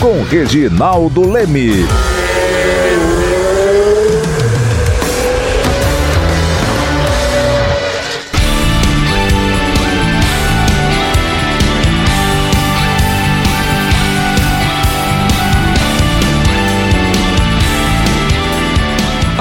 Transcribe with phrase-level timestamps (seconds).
[0.00, 2.13] Com Reginaldo Leme.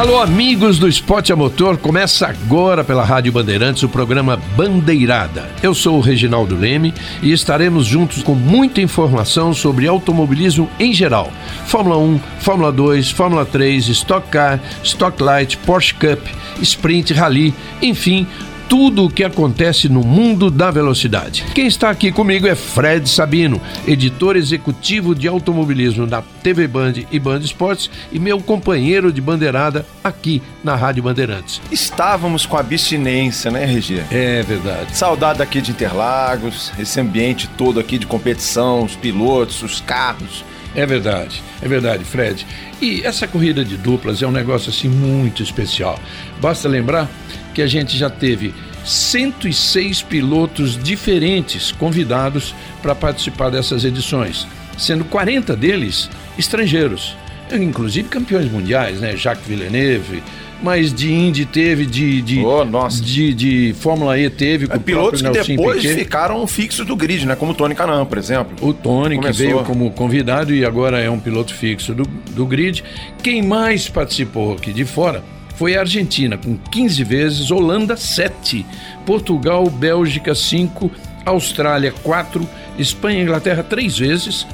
[0.03, 5.49] Alô, amigos do Esporte a Motor, começa agora pela Rádio Bandeirantes o programa Bandeirada.
[5.63, 11.31] Eu sou o Reginaldo Leme e estaremos juntos com muita informação sobre automobilismo em geral:
[11.67, 16.19] Fórmula 1, Fórmula 2, Fórmula 3, Stock Car, Stock Light, Porsche Cup,
[16.61, 18.27] Sprint, Rally, enfim
[18.73, 21.45] tudo o que acontece no mundo da velocidade.
[21.53, 27.19] Quem está aqui comigo é Fred Sabino, editor executivo de automobilismo da TV Band e
[27.19, 31.61] Band Esportes e meu companheiro de bandeirada aqui na Rádio Bandeirantes.
[31.71, 34.01] Estávamos com abstinência, né, Regi?
[34.09, 34.97] É verdade.
[34.97, 40.43] Saudade aqui de Interlagos, esse ambiente todo aqui de competição, os pilotos, os carros.
[40.75, 42.47] É verdade, é verdade, Fred.
[42.81, 45.99] E essa corrida de duplas é um negócio assim muito especial.
[46.41, 47.07] Basta lembrar
[47.53, 48.53] que a gente já teve
[48.83, 54.47] 106 pilotos diferentes convidados para participar dessas edições,
[54.77, 57.15] sendo 40 deles estrangeiros,
[57.51, 59.15] inclusive campeões mundiais, né?
[59.15, 60.21] Jacques Villeneuve,
[60.61, 63.01] mas de Indy teve, de, de, oh, nossa.
[63.01, 64.65] de, de Fórmula E teve.
[64.69, 65.95] É, pilotos que depois Piquet.
[65.95, 67.35] ficaram fixos do grid, né?
[67.35, 68.55] Como o Tony Canan, por exemplo.
[68.61, 69.45] O Tony, Começou.
[69.45, 72.81] que veio como convidado e agora é um piloto fixo do, do grid.
[73.21, 75.21] Quem mais participou aqui de fora
[75.63, 78.65] foi a Argentina, com 15 vezes, Holanda 7,
[79.05, 80.91] Portugal, Bélgica 5,
[81.25, 82.45] Austrália 4,
[82.77, 84.45] Espanha e Inglaterra 3 vezes,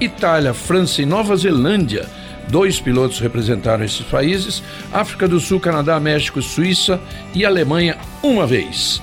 [0.00, 2.06] Itália, França e Nova Zelândia.
[2.48, 4.62] Dois pilotos representaram esses países,
[4.92, 7.00] África do Sul, Canadá, México, Suíça
[7.34, 9.02] e Alemanha uma vez.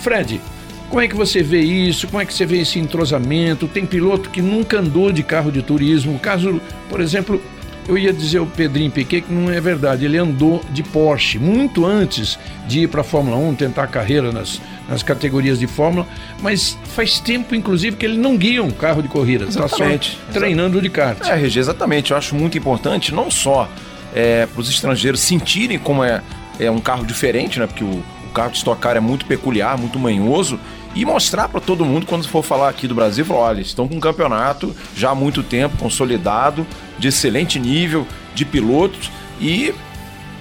[0.00, 0.40] Fred,
[0.88, 2.08] como é que você vê isso?
[2.08, 3.68] Como é que você vê esse entrosamento?
[3.68, 6.16] Tem piloto que nunca andou de carro de turismo.
[6.16, 7.40] O caso, por exemplo,
[7.88, 10.04] eu ia dizer o Pedrinho Piquet que não é verdade.
[10.04, 14.30] Ele andou de Porsche muito antes de ir para a Fórmula 1, tentar a carreira
[14.30, 16.06] nas, nas categorias de Fórmula,
[16.42, 19.46] mas faz tempo, inclusive, que ele não guia um carro de corrida.
[19.46, 19.84] Está só
[20.32, 21.26] treinando de kart.
[21.26, 22.10] É, Regi, exatamente.
[22.10, 23.66] Eu acho muito importante, não só
[24.14, 26.22] é, para os estrangeiros sentirem como é,
[26.60, 27.66] é um carro diferente, né?
[27.66, 30.60] Porque o, o carro de Stock Car é muito peculiar, muito manhoso
[30.94, 33.96] e mostrar para todo mundo quando for falar aqui do Brasil, falar, olha, estão com
[33.96, 36.66] um campeonato já há muito tempo consolidado,
[36.98, 39.10] de excelente nível de pilotos
[39.40, 39.74] e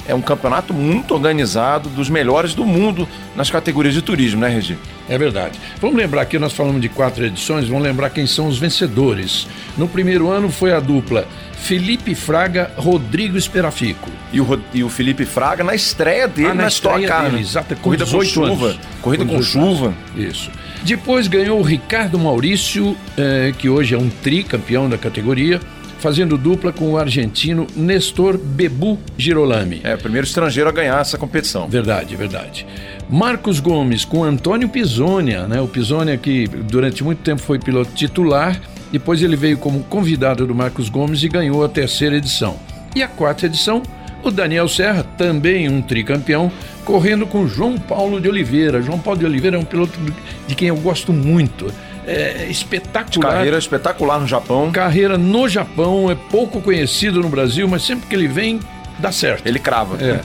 [0.08, 4.78] é um campeonato muito organizado, dos melhores do mundo nas categorias de turismo, né, Regi?
[5.10, 5.60] É verdade.
[5.82, 9.48] Vamos lembrar que nós falamos de quatro edições, vamos lembrar quem são os vencedores.
[9.78, 11.28] No primeiro ano foi a dupla
[11.68, 14.10] Felipe Fraga, Rodrigo Esperafico.
[14.32, 17.42] E o, e o Felipe Fraga na estreia dele ah, na, na Stock Car, né?
[17.42, 18.68] Exato, com corrida com chuva.
[18.68, 18.80] Anos.
[19.02, 19.94] Corrida com, com chuva.
[20.16, 20.50] Isso.
[20.84, 25.60] Depois ganhou o Ricardo Maurício, eh, que hoje é um tricampeão da categoria
[26.00, 29.82] fazendo dupla com o argentino Nestor Bebu Girolami.
[29.84, 31.68] É, o primeiro estrangeiro a ganhar essa competição.
[31.68, 32.66] Verdade, verdade.
[33.10, 35.60] Marcos Gomes com Antônio Pisonia, né?
[35.60, 38.58] O Pisonia que durante muito tempo foi piloto titular,
[38.92, 42.58] depois ele veio como convidado do Marcos Gomes e ganhou a terceira edição.
[42.96, 43.84] E a quarta edição,
[44.24, 46.52] o Daniel Serra, também um tricampeão,
[46.84, 48.82] correndo com João Paulo de Oliveira.
[48.82, 50.00] João Paulo de Oliveira é um piloto
[50.48, 51.72] de quem eu gosto muito
[52.08, 53.34] é, espetacular.
[53.34, 54.72] Carreira espetacular no Japão.
[54.72, 58.60] Carreira no Japão, é pouco conhecido no Brasil, mas sempre que ele vem,
[58.98, 59.46] dá certo.
[59.46, 60.02] Ele crava.
[60.04, 60.22] É.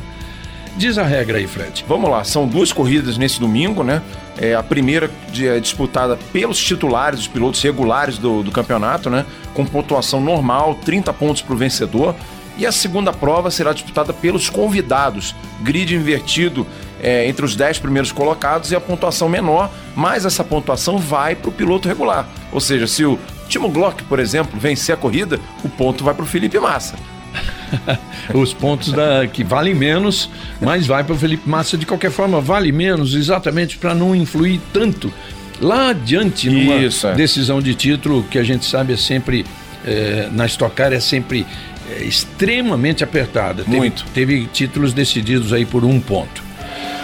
[0.77, 1.85] Diz a regra aí, Fred.
[1.87, 4.01] Vamos lá, são duas corridas nesse domingo, né?
[4.39, 9.27] É, a primeira é disputada pelos titulares, os pilotos regulares do, do campeonato, né?
[9.53, 12.15] Com pontuação normal, 30 pontos para o vencedor.
[12.57, 16.67] E a segunda prova será disputada pelos convidados, grid invertido
[17.03, 21.49] é, entre os 10 primeiros colocados e a pontuação menor, mas essa pontuação vai para
[21.49, 22.27] o piloto regular.
[22.53, 26.25] Ou seja, se o Timo Glock, por exemplo, vencer a corrida, o ponto vai para
[26.25, 26.95] o Felipe Massa.
[28.35, 30.29] Os pontos da, que valem menos,
[30.61, 34.61] mas vai para o Felipe Massa de qualquer forma, vale menos exatamente para não influir
[34.73, 35.13] tanto
[35.61, 37.15] lá adiante numa Isso, é.
[37.15, 39.47] decisão de título que a gente sabe é sempre
[39.85, 41.47] é, na Stock Car é sempre
[41.91, 43.65] é, extremamente apertada.
[43.67, 44.05] Muito.
[44.13, 46.43] Teve, teve títulos decididos aí por um ponto.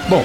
[0.08, 0.24] Bom,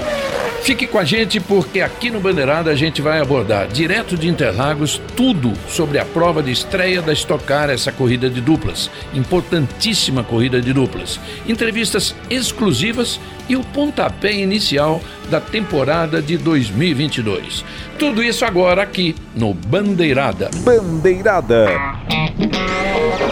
[0.64, 5.02] Fique com a gente porque aqui no Bandeirada a gente vai abordar direto de Interlagos
[5.16, 10.62] tudo sobre a prova de estreia da Stock Car, essa corrida de duplas, importantíssima corrida
[10.62, 11.20] de duplas.
[11.46, 13.20] Entrevistas exclusivas
[13.50, 17.66] e o pontapé inicial da temporada de 2022.
[18.00, 20.50] Tudo isso agora aqui no Bandeirada.
[20.64, 21.68] Bandeirada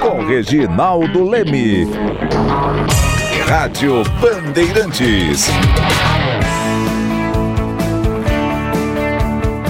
[0.02, 1.88] com Reginaldo Leme.
[3.48, 5.48] Rádio Bandeirantes.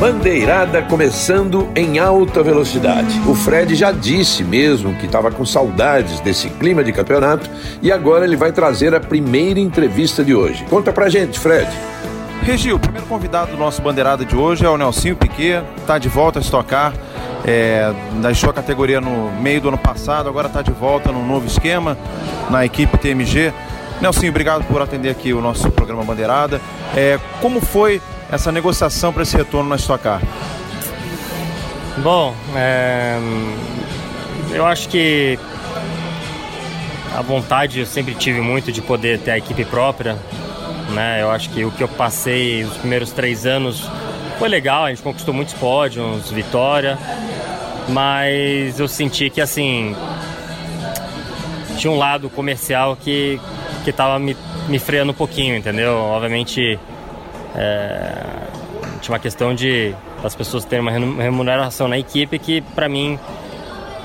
[0.01, 3.21] Bandeirada começando em alta velocidade.
[3.27, 7.48] O Fred já disse mesmo que estava com saudades desse clima de campeonato
[7.83, 10.65] e agora ele vai trazer a primeira entrevista de hoje.
[10.68, 11.69] Conta pra gente, Fred.
[12.42, 16.09] Regi, o primeiro convidado do nosso Bandeirada de hoje é o Nelsinho Piquet, tá de
[16.09, 16.94] volta a estocar.
[17.45, 17.94] É,
[18.24, 21.95] deixou a categoria no meio do ano passado, agora está de volta num novo esquema
[22.50, 23.53] na equipe TMG.
[24.01, 26.59] Nelsinho, obrigado por atender aqui o nosso programa Bandeirada.
[26.98, 28.01] É, como foi
[28.31, 30.22] essa negociação para esse retorno na Stock Car?
[31.98, 33.19] Bom, é,
[34.54, 35.38] eu acho que
[37.16, 40.18] a vontade eu sempre tive muito de poder ter a equipe própria.
[40.92, 41.22] Né?
[41.22, 43.89] Eu acho que o que eu passei os primeiros três anos
[44.39, 46.98] foi legal, a gente conquistou muitos pódios, vitória,
[47.89, 49.95] mas eu senti que assim
[51.77, 53.39] tinha um lado comercial que
[53.84, 54.38] que me,
[54.68, 55.94] me freando um pouquinho, entendeu?
[55.94, 56.80] Obviamente
[57.56, 58.13] é,
[59.01, 59.94] tinha uma questão de
[60.24, 63.19] as pessoas terem uma remuneração na equipe que para mim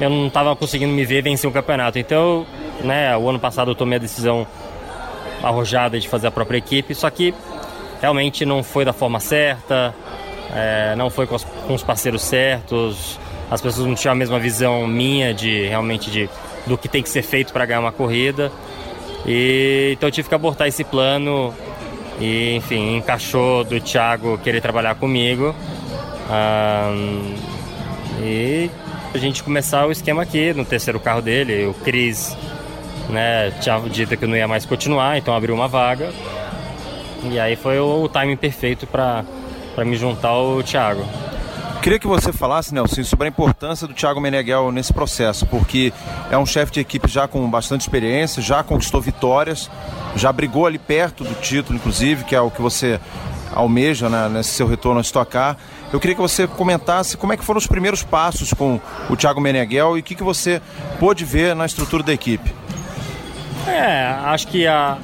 [0.01, 1.99] eu não estava conseguindo me ver vencer o campeonato.
[1.99, 2.47] Então,
[2.81, 4.47] né, o ano passado eu tomei a decisão
[5.43, 7.35] arrojada de fazer a própria equipe, só que
[8.01, 9.95] realmente não foi da forma certa,
[10.55, 13.19] é, não foi com os, com os, parceiros certos,
[13.51, 16.29] as pessoas não tinham a mesma visão minha de realmente de
[16.67, 18.51] do que tem que ser feito para ganhar uma corrida.
[19.25, 21.55] E então eu tive que abortar esse plano
[22.21, 25.55] e, enfim, encaixou do Thiago querer trabalhar comigo.
[28.23, 28.71] E
[29.15, 31.67] a gente começar o esquema aqui no terceiro carro dele.
[31.67, 32.37] O Cris
[33.09, 36.13] né, tinha dito que não ia mais continuar, então abriu uma vaga.
[37.31, 39.25] E aí foi o, o timing perfeito para
[39.85, 41.05] me juntar ao Thiago.
[41.83, 45.93] Queria que você falasse, Nelson, sobre a importância do Thiago Meneghel nesse processo, porque
[46.31, 49.71] é um chefe de equipe já com bastante experiência, já conquistou vitórias,
[50.17, 52.99] já brigou ali perto do título, inclusive, que é o que você
[53.55, 55.57] almeja né, nesse seu retorno a estocar.
[55.93, 59.41] Eu queria que você comentasse como é que foram os primeiros passos com o Thiago
[59.41, 60.61] Meneghel e o que, que você
[60.99, 62.53] pôde ver na estrutura da equipe.
[63.67, 64.99] É, acho que a,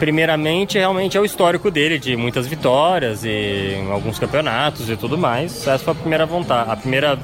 [0.00, 5.68] primeiramente, realmente é o histórico dele de muitas vitórias e alguns campeonatos e tudo mais.
[5.68, 7.18] Essa foi a primeira vontade, a primeira,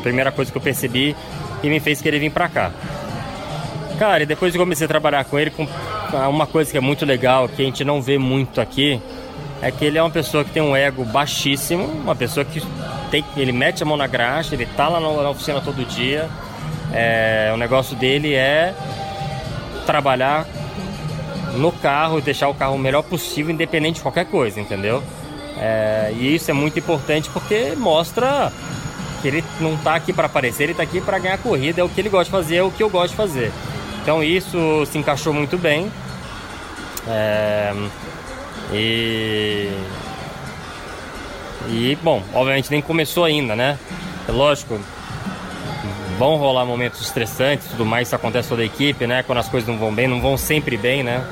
[0.00, 1.16] primeira coisa que eu percebi
[1.60, 2.70] e me fez querer vir para cá.
[3.98, 5.66] Cara, e depois eu comecei a trabalhar com ele, com
[6.30, 9.02] uma coisa que é muito legal, que a gente não vê muito aqui,
[9.60, 12.62] é que ele é uma pessoa que tem um ego baixíssimo, uma pessoa que
[13.10, 16.30] tem, ele mete a mão na graxa, ele tá lá na, oficina todo dia.
[16.92, 18.72] É, o negócio dele é
[19.84, 20.46] trabalhar
[21.56, 25.02] no carro e deixar o carro o melhor possível, independente de qualquer coisa, entendeu?
[25.58, 28.52] É, e isso é muito importante porque mostra
[29.20, 31.88] que ele não está aqui para aparecer, ele está aqui para ganhar corrida, é o
[31.88, 33.52] que ele gosta de fazer, é o que eu gosto de fazer.
[34.02, 35.92] Então isso se encaixou muito bem.
[37.06, 37.74] É,
[38.72, 39.70] e,
[41.68, 43.78] e, bom, obviamente nem começou ainda, né?
[44.28, 44.80] É lógico,
[46.20, 49.22] vão rolar momentos estressantes tudo mais, isso acontece toda a equipe, né?
[49.22, 51.24] Quando as coisas não vão bem, não vão sempre bem, né?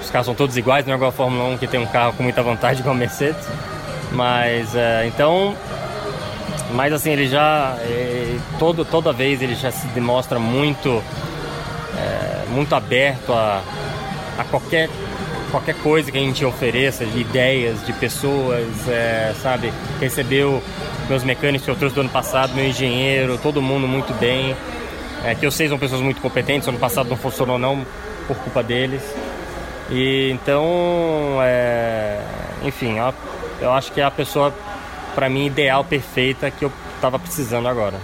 [0.00, 2.12] Os carros são todos iguais, não é igual a Fórmula 1 que tem um carro
[2.12, 3.44] com muita vantagem igual a Mercedes.
[4.12, 5.56] Mas, é, então,
[6.72, 11.02] mas assim, ele já, é, todo, toda vez ele já se demonstra muito,
[11.98, 13.60] é, muito aberto a,
[14.38, 14.88] a qualquer
[15.52, 19.72] qualquer coisa que a gente ofereça, de ideias, de pessoas, é, sabe?
[20.00, 20.62] Recebeu
[21.08, 24.56] meus mecânicos que eu trouxe do ano passado, meu engenheiro, todo mundo muito bem.
[25.24, 27.86] É, que eu sei são pessoas muito competentes, ano passado não funcionou não
[28.26, 29.02] por culpa deles.
[29.90, 32.18] E então, é,
[32.64, 33.14] enfim, eu,
[33.60, 34.52] eu acho que é a pessoa,
[35.14, 37.98] para mim, ideal, perfeita que eu estava precisando agora.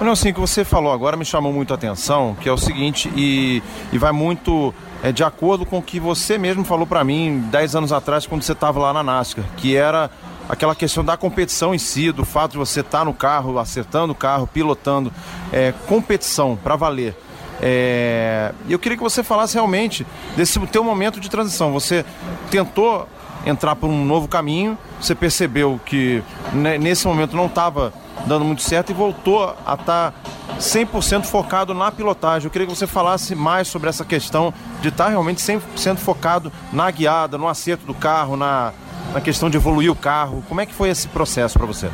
[0.00, 3.10] Assim, o que você falou agora me chamou muito a atenção, que é o seguinte,
[3.16, 7.40] e, e vai muito é, de acordo com o que você mesmo falou para mim
[7.50, 10.10] 10 anos atrás, quando você estava lá na NASCAR, que era
[10.48, 14.12] aquela questão da competição em si, do fato de você estar tá no carro, acertando
[14.12, 15.12] o carro, pilotando,
[15.52, 17.16] é, competição para valer.
[17.60, 21.72] É, eu queria que você falasse realmente desse teu momento de transição.
[21.72, 22.04] Você
[22.50, 23.08] tentou
[23.46, 26.22] entrar por um novo caminho, você percebeu que
[26.52, 27.92] nesse momento não estava
[28.26, 30.12] dando muito certo e voltou a estar tá
[30.58, 32.46] 100% focado na pilotagem.
[32.46, 36.52] Eu queria que você falasse mais sobre essa questão de estar tá realmente 100% focado
[36.72, 38.72] na guiada, no acerto do carro, na,
[39.12, 40.42] na questão de evoluir o carro.
[40.48, 41.90] Como é que foi esse processo para você?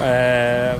[0.00, 0.76] É...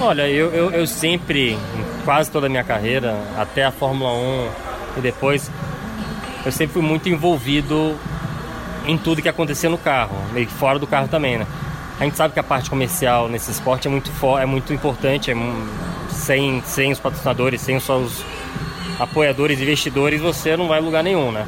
[0.00, 1.58] Olha, eu, eu, eu sempre,
[2.04, 4.48] quase toda a minha carreira, até a Fórmula 1
[4.98, 5.50] e depois,
[6.44, 7.96] eu sempre fui muito envolvido
[8.86, 11.46] em tudo que acontecia no carro, meio que fora do carro também, né?
[12.04, 15.34] A gente sabe que a parte comercial nesse esporte é muito, é muito importante, é,
[16.10, 18.22] sem, sem os patrocinadores, sem só os
[19.00, 21.46] apoiadores, investidores, você não vai lugar nenhum, né?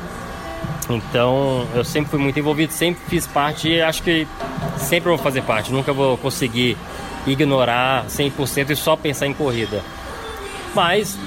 [0.89, 4.27] Então eu sempre fui muito envolvido, sempre fiz parte e acho que
[4.79, 6.75] sempre vou fazer parte, nunca vou conseguir
[7.27, 9.83] ignorar 100% e só pensar em corrida.
[10.75, 11.19] Mas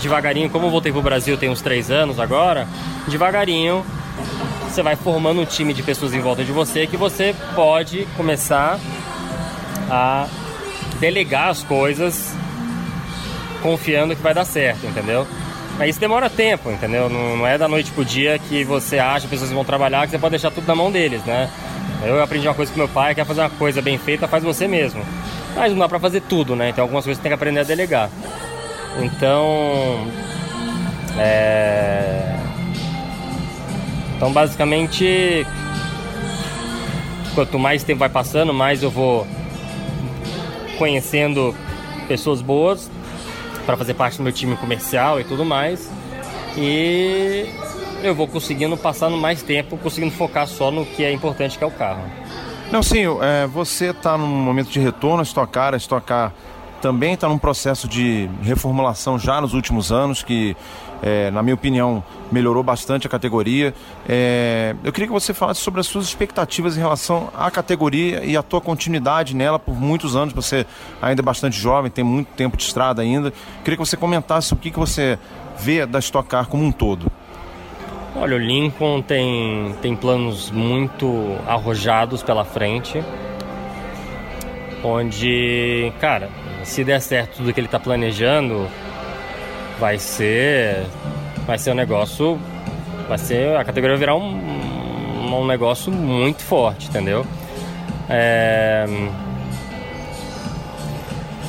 [0.00, 2.66] devagarinho, como eu voltei para o Brasil tem uns três anos agora,
[3.06, 3.84] devagarinho
[4.70, 8.78] você vai formando um time de pessoas em volta de você que você pode começar
[9.90, 10.28] a
[11.00, 12.34] delegar as coisas
[13.62, 15.26] confiando que vai dar certo, entendeu?
[15.76, 17.08] Mas isso demora tempo, entendeu?
[17.08, 20.12] Não, não é da noite pro dia que você acha que pessoas vão trabalhar que
[20.12, 21.50] você pode deixar tudo na mão deles, né?
[22.04, 24.68] Eu aprendi uma coisa com meu pai, quer fazer uma coisa bem feita, faz você
[24.68, 25.04] mesmo.
[25.54, 26.68] Mas não dá pra fazer tudo, né?
[26.68, 28.08] Então algumas coisas você tem que aprender a delegar.
[29.02, 30.06] Então.
[31.18, 32.49] É
[34.20, 35.46] então, basicamente,
[37.34, 39.26] quanto mais tempo vai passando, mais eu vou
[40.76, 41.54] conhecendo
[42.06, 42.90] pessoas boas
[43.64, 45.90] para fazer parte do meu time comercial e tudo mais.
[46.54, 47.46] E
[48.02, 51.66] eu vou conseguindo passando mais tempo, conseguindo focar só no que é importante, que é
[51.66, 52.02] o carro.
[52.70, 56.34] Não, sim, é, você está num momento de retorno a estocar, a estocar
[56.82, 60.56] também está num processo de reformulação já nos últimos anos, que,
[61.02, 63.74] é, na minha opinião, melhorou bastante a categoria.
[64.08, 68.36] É, eu queria que você falasse sobre as suas expectativas em relação à categoria e
[68.36, 70.34] a tua continuidade nela por muitos anos.
[70.34, 70.66] Você
[71.00, 73.28] ainda é bastante jovem, tem muito tempo de estrada ainda.
[73.28, 75.18] Eu queria que você comentasse o que, que você
[75.58, 77.10] vê da Stock Car como um todo.
[78.16, 83.02] Olha, o Lincoln tem, tem planos muito arrojados pela frente,
[84.82, 86.28] onde, cara,
[86.64, 88.66] se der certo tudo que ele está planejando,
[89.80, 90.86] vai ser
[91.46, 92.38] vai ser um negócio
[93.08, 97.26] vai ser a categoria vai virar um, um negócio muito forte, entendeu?
[98.08, 98.86] É,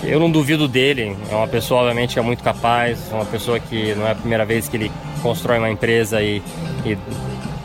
[0.04, 3.94] eu não duvido dele, é uma pessoa obviamente que é muito capaz, uma pessoa que
[3.96, 6.42] não é a primeira vez que ele constrói uma empresa e,
[6.86, 6.98] e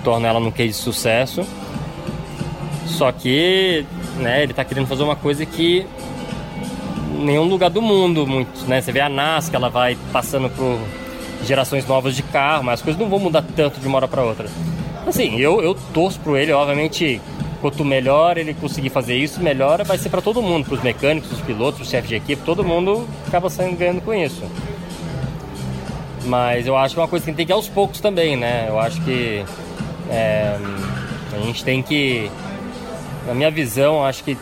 [0.05, 1.47] torna ela num case de sucesso.
[2.87, 5.87] Só que né, ele está querendo fazer uma coisa que
[7.17, 8.81] nenhum lugar do mundo muito, né?
[8.81, 10.79] Você vê a NASCAR, ela vai passando por
[11.45, 14.23] gerações novas de carro, mas as coisas não vão mudar tanto de uma hora para
[14.23, 14.49] outra.
[15.07, 17.21] Assim, eu, eu torço pro ele, obviamente,
[17.61, 21.31] quanto melhor ele conseguir fazer isso, melhor vai ser para todo mundo, para os mecânicos,
[21.33, 24.43] os pilotos, os chefes de equipe, todo mundo acaba saindo ganhando com isso.
[26.25, 28.67] Mas eu acho que é uma coisa que tem que ir aos poucos também, né?
[28.69, 29.45] Eu acho que
[30.11, 30.57] é,
[31.33, 32.31] a gente tem que,
[33.27, 34.37] na minha visão, acho que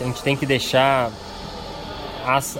[0.00, 1.10] a gente tem que deixar
[2.26, 2.58] as,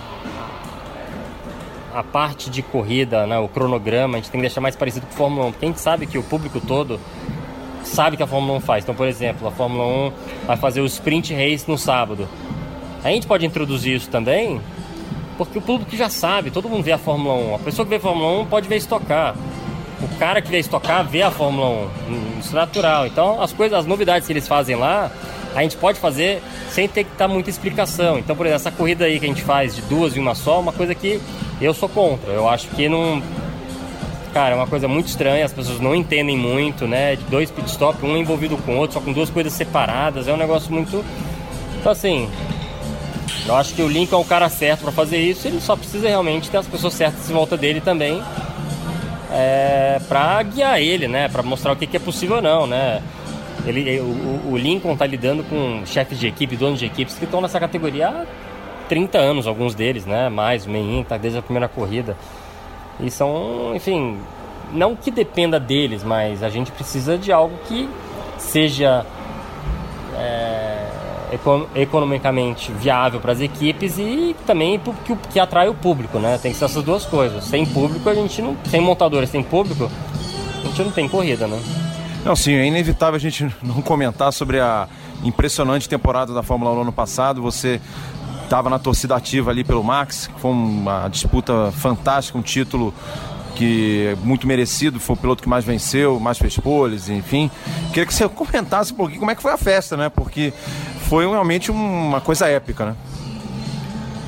[1.94, 5.12] a parte de corrida, né, o cronograma, a gente tem que deixar mais parecido com
[5.12, 7.00] a Fórmula 1, porque a gente sabe que o público todo
[7.84, 8.84] sabe que a Fórmula 1 faz.
[8.84, 10.12] Então, por exemplo, a Fórmula 1
[10.46, 12.28] vai fazer o sprint race no sábado.
[13.02, 14.60] A gente pode introduzir isso também,
[15.36, 17.54] porque o público já sabe, todo mundo vê a Fórmula 1.
[17.54, 19.34] A pessoa que vê a Fórmula 1 pode ver estocar.
[20.02, 22.40] O cara que vê estocar vê a Fórmula 1.
[22.40, 23.06] Isso é natural.
[23.06, 25.10] Então, as coisas, as novidades que eles fazem lá,
[25.54, 28.18] a gente pode fazer sem ter que dar muita explicação.
[28.18, 30.56] Então, por exemplo, essa corrida aí que a gente faz de duas e uma só,
[30.56, 31.20] é uma coisa que
[31.60, 32.32] eu sou contra.
[32.32, 33.22] Eu acho que não.
[34.32, 37.16] Cara, é uma coisa muito estranha, as pessoas não entendem muito, né?
[37.30, 40.36] Dois pit stop, um envolvido com o outro, só com duas coisas separadas, é um
[40.36, 41.04] negócio muito.
[41.78, 42.28] Então, assim,
[43.46, 46.08] eu acho que o Lincoln é o cara certo para fazer isso, ele só precisa
[46.08, 48.20] realmente ter as pessoas certas em volta dele também.
[49.30, 51.28] É, para guiar ele, né?
[51.28, 53.02] Para mostrar o que, que é possível ou não, né?
[53.66, 57.40] Ele, o, o Lincoln está lidando com chefes de equipe, donos de equipes que estão
[57.40, 58.26] nessa categoria há
[58.88, 60.28] 30 anos, alguns deles, né?
[60.28, 62.16] Mais, o Menin está desde a primeira corrida.
[63.00, 64.18] E são, enfim,
[64.72, 67.88] não que dependa deles, mas a gente precisa de algo que
[68.38, 69.04] seja
[70.16, 70.86] é,
[71.32, 76.38] econ economicamente viável para as equipes e também que, que atrai o público, né?
[76.40, 77.44] Tem que ser essas duas coisas.
[77.44, 79.90] Sem público a gente não, sem montadores, sem público,
[80.62, 81.60] a gente não tem corrida, né?
[82.24, 84.88] Não, sim, é inevitável a gente não comentar sobre a
[85.22, 87.42] impressionante temporada da Fórmula 1 no ano passado.
[87.42, 87.80] Você
[88.42, 92.94] estava na torcida ativa ali pelo Max, foi uma disputa fantástica, um título
[93.54, 97.50] que é muito merecido, foi o piloto que mais venceu, mais fez poles, enfim.
[97.88, 100.08] Queria que você comentasse um pouquinho como é que foi a festa, né?
[100.08, 100.52] Porque
[101.08, 102.96] foi realmente uma coisa épica, né?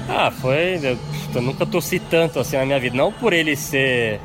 [0.08, 0.78] Ah, foi.
[0.82, 0.98] Eu,
[1.34, 2.96] eu nunca torci tanto assim na minha vida.
[2.96, 4.20] Não por ele ser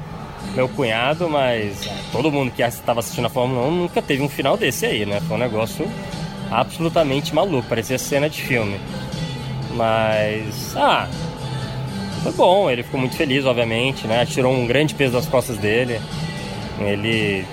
[0.56, 4.58] meu cunhado, mas todo mundo que estava assistindo a Fórmula 1 nunca teve um final
[4.58, 5.22] desse aí, né?
[5.22, 5.88] Foi um negócio
[6.50, 8.80] absolutamente maluco, parecia cena de filme.
[9.74, 11.08] Mas, ah,
[12.24, 14.26] foi bom, ele ficou muito feliz, obviamente, né?
[14.26, 16.00] Tirou um grande peso das costas dele.
[16.80, 17.46] Ele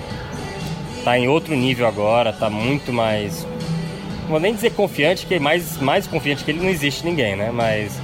[1.03, 3.47] tá em outro nível agora, tá muito mais.
[4.23, 7.49] Não vou nem dizer confiante, que mais, mais confiante que ele não existe ninguém, né?
[7.51, 7.99] Mas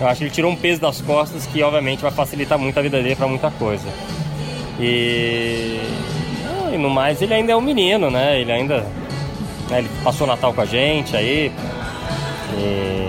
[0.00, 2.82] eu acho que ele tirou um peso das costas que, obviamente, vai facilitar muito a
[2.82, 3.86] vida dele para muita coisa.
[4.78, 5.80] E.
[6.46, 8.40] Ah, e no mais, ele ainda é um menino, né?
[8.40, 8.86] Ele ainda.
[9.68, 11.52] Né, ele passou o Natal com a gente aí.
[12.56, 13.08] E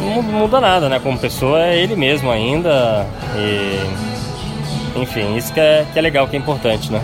[0.00, 0.98] não muda nada, né?
[0.98, 3.06] Como pessoa é ele mesmo ainda.
[3.36, 7.02] E, enfim, isso que é, que é legal, que é importante, né?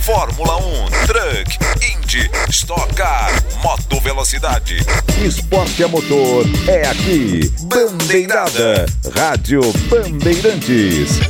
[0.00, 0.60] Fórmula 1,
[1.06, 3.30] Truck, Indy, Stock Car,
[3.62, 4.78] Moto Velocidade.
[5.24, 7.52] Esporte a motor é aqui.
[7.62, 11.20] Bandeirada, Rádio Bandeirantes.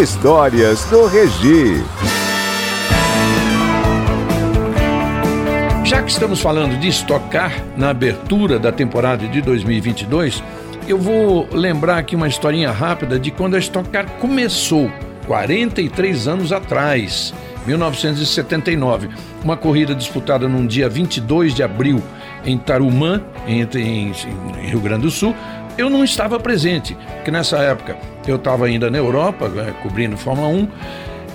[0.00, 1.84] Histórias do Regi.
[5.84, 10.42] Já que estamos falando de estocar na abertura da temporada de 2022,
[10.88, 14.90] eu vou lembrar aqui uma historinha rápida de quando a Stock Car começou,
[15.26, 17.34] 43 anos atrás,
[17.66, 19.10] 1979.
[19.44, 22.02] Uma corrida disputada num dia 22 de abril
[22.46, 24.12] em Tarumã, em, em,
[24.58, 25.36] em Rio Grande do Sul.
[25.76, 30.48] Eu não estava presente, porque nessa época eu estava ainda na Europa, né, cobrindo Fórmula
[30.48, 30.68] 1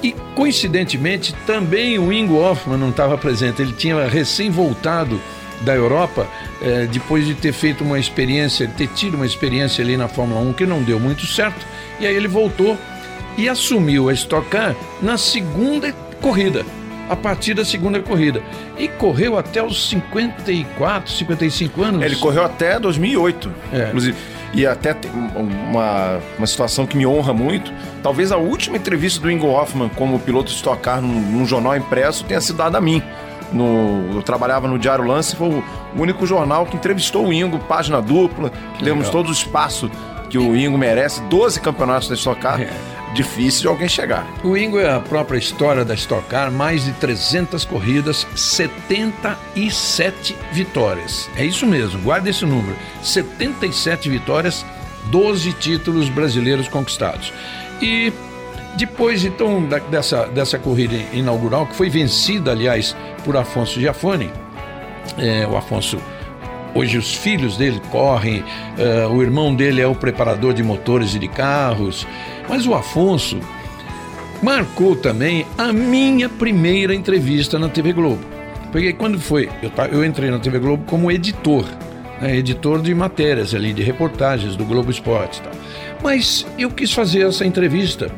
[0.03, 3.61] e, coincidentemente, também o Ingo Hoffman não estava presente.
[3.61, 5.19] Ele tinha recém voltado
[5.61, 6.27] da Europa,
[6.61, 10.53] eh, depois de ter feito uma experiência, ter tido uma experiência ali na Fórmula 1
[10.53, 11.65] que não deu muito certo.
[11.99, 12.77] E aí ele voltou
[13.37, 16.63] e assumiu a Stock Car na segunda corrida,
[17.09, 18.39] a partir da segunda corrida.
[18.77, 22.03] E correu até os 54, 55 anos.
[22.03, 23.87] Ele correu até 2008, É.
[23.87, 24.15] inclusive.
[24.53, 24.95] E até
[25.35, 27.71] uma, uma situação que me honra muito.
[28.01, 31.75] Talvez a última entrevista do Ingo Hoffman como piloto de Stock Car num, num jornal
[31.75, 33.01] impresso tenha sido dada a mim.
[33.51, 35.63] No, eu trabalhava no Diário Lance, foi o
[35.97, 39.89] único jornal que entrevistou o Ingo, página dupla, que demos todo o espaço
[40.29, 42.59] que o Ingo merece, 12 campeonatos da Stock Car.
[43.13, 44.27] Difícil de alguém chegar.
[44.43, 48.27] O Ingo é a própria história da Stock Car, mais de 300 corridas,
[49.55, 51.29] 77 vitórias.
[51.35, 52.75] É isso mesmo, guarda esse número.
[53.01, 54.65] 77 vitórias,
[55.05, 57.31] 12 títulos brasileiros conquistados.
[57.81, 58.11] E
[58.77, 64.31] depois, então, da- dessa, dessa corrida inaugural, que foi vencida, aliás, por Afonso Giafone,
[65.17, 65.97] é, o Afonso
[66.75, 68.43] Hoje os filhos dele correm,
[68.77, 72.05] eh, o irmão dele é o preparador de motores e de carros.
[72.47, 73.39] Mas o Afonso
[74.41, 78.23] marcou também a minha primeira entrevista na TV Globo.
[78.71, 81.65] Porque quando foi, eu, eu entrei na TV Globo como editor,
[82.21, 85.53] né, editor de matérias ali, de reportagens do Globo Esporte e tal.
[86.03, 88.11] Mas eu quis fazer essa entrevista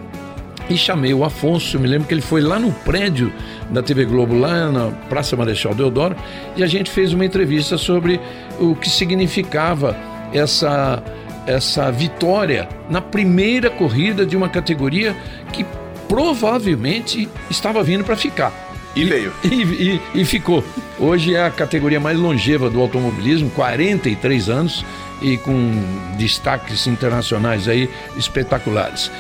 [0.70, 1.76] e chamei o Afonso.
[1.78, 3.32] Eu me lembro que ele foi lá no prédio
[3.70, 6.16] da TV Globo, lá na Praça Marechal Deodoro,
[6.56, 8.20] e a gente fez uma entrevista sobre
[8.60, 9.98] o que significava
[10.34, 11.02] essa,
[11.48, 15.16] essa vitória na primeira corrida de uma categoria
[15.52, 15.66] que
[16.08, 18.52] provavelmente estava vindo para ficar.
[18.96, 19.32] E veio.
[19.44, 20.64] E, e- e ficou.
[21.00, 24.84] Hoje é a categoria mais longeva do automobilismo, 43 anos
[25.22, 25.72] e com
[26.18, 29.12] destaques internacionais aí espetaculares.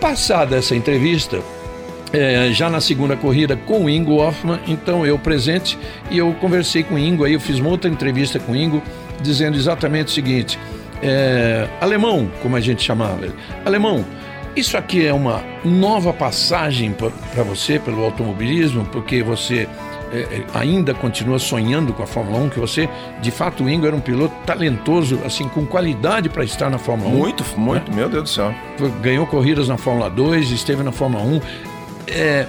[0.00, 1.40] Passada essa entrevista,
[2.10, 5.78] eh, já na segunda corrida com o Ingo Hoffman, então eu presente
[6.10, 8.82] e eu conversei com o Ingo aí, eu fiz uma outra entrevista com o Ingo,
[9.20, 10.58] dizendo exatamente o seguinte:
[11.02, 14.02] eh, alemão, como a gente chamava ele, alemão,
[14.56, 19.68] isso aqui é uma nova passagem para você pelo automobilismo, porque você
[20.12, 22.88] eh, eh, ainda continua sonhando com a Fórmula 1, que você,
[23.20, 27.10] de fato, o Ingo era um piloto talentoso, assim, com qualidade para estar na Fórmula
[27.10, 27.16] 1.
[27.16, 28.54] Muito, muito, meu Deus do céu.
[29.00, 31.40] Ganhou corridas na Fórmula 2, esteve na Fórmula 1.
[32.08, 32.46] É,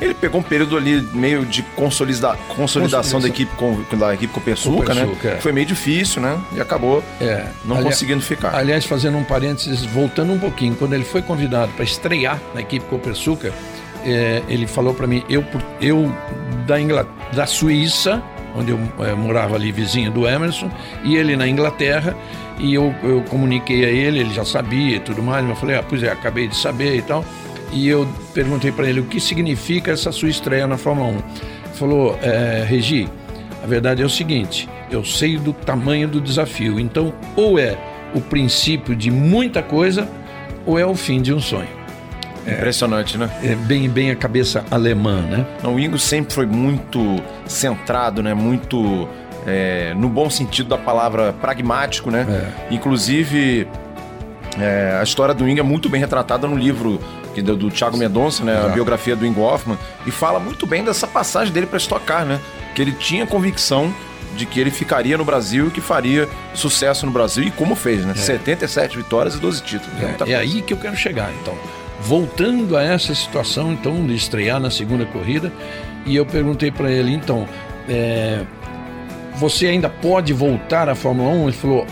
[0.00, 4.94] Ele pegou um período ali meio de consolida consolidação da equipe com da equipe Copersuca,
[4.94, 5.06] né?
[5.24, 5.36] É.
[5.36, 6.38] Foi meio difícil, né?
[6.54, 7.46] E acabou é.
[7.64, 8.54] não conseguindo ficar.
[8.54, 12.86] Aliás, fazendo um parênteses, voltando um pouquinho, quando ele foi convidado para estrear na equipe
[12.86, 13.52] Copersuca,
[14.04, 15.44] é, ele falou para mim, eu,
[15.80, 16.12] eu
[16.66, 16.76] da,
[17.32, 18.22] da Suíça,
[18.56, 20.70] onde eu é, morava ali vizinho do Emerson,
[21.04, 22.16] e ele na Inglaterra,
[22.58, 25.76] e eu, eu comuniquei a ele, ele já sabia e tudo mais, mas eu falei,
[25.76, 27.24] ah, pois é, acabei de saber e tal
[27.72, 31.10] e eu perguntei para ele o que significa essa sua estreia na Fórmula 1.
[31.12, 31.22] Ele
[31.74, 33.08] falou, é, Regi,
[33.62, 37.78] a verdade é o seguinte: eu sei do tamanho do desafio, então ou é
[38.14, 40.08] o princípio de muita coisa
[40.66, 41.79] ou é o fim de um sonho.
[42.46, 43.30] É, Impressionante, né?
[43.42, 45.46] É bem, bem a cabeça alemã, né?
[45.62, 48.34] Não, o Ingo sempre foi muito centrado, né?
[48.34, 49.08] Muito
[49.46, 52.26] é, no bom sentido da palavra pragmático, né?
[52.28, 52.74] É.
[52.74, 53.68] Inclusive,
[54.58, 57.00] é, a história do Ingo é muito bem retratada no livro
[57.34, 58.64] que do, do Thiago Mendonça, né?
[58.64, 59.78] A biografia do Ingo Hoffman.
[60.06, 62.40] E fala muito bem dessa passagem dele para Stock Car, né?
[62.74, 63.92] Que ele tinha convicção
[64.36, 68.04] de que ele ficaria no Brasil e que faria sucesso no Brasil e como fez,
[68.04, 68.12] né?
[68.12, 68.18] É.
[68.18, 69.92] 77 vitórias e 12 títulos.
[70.00, 71.56] É, é aí que eu quero chegar, então.
[72.02, 75.52] Voltando a essa situação, então, de estrear na segunda corrida,
[76.06, 77.46] e eu perguntei para ele, então,
[77.88, 78.44] é,
[79.36, 81.42] você ainda pode voltar à Fórmula 1?
[81.44, 81.86] Ele falou,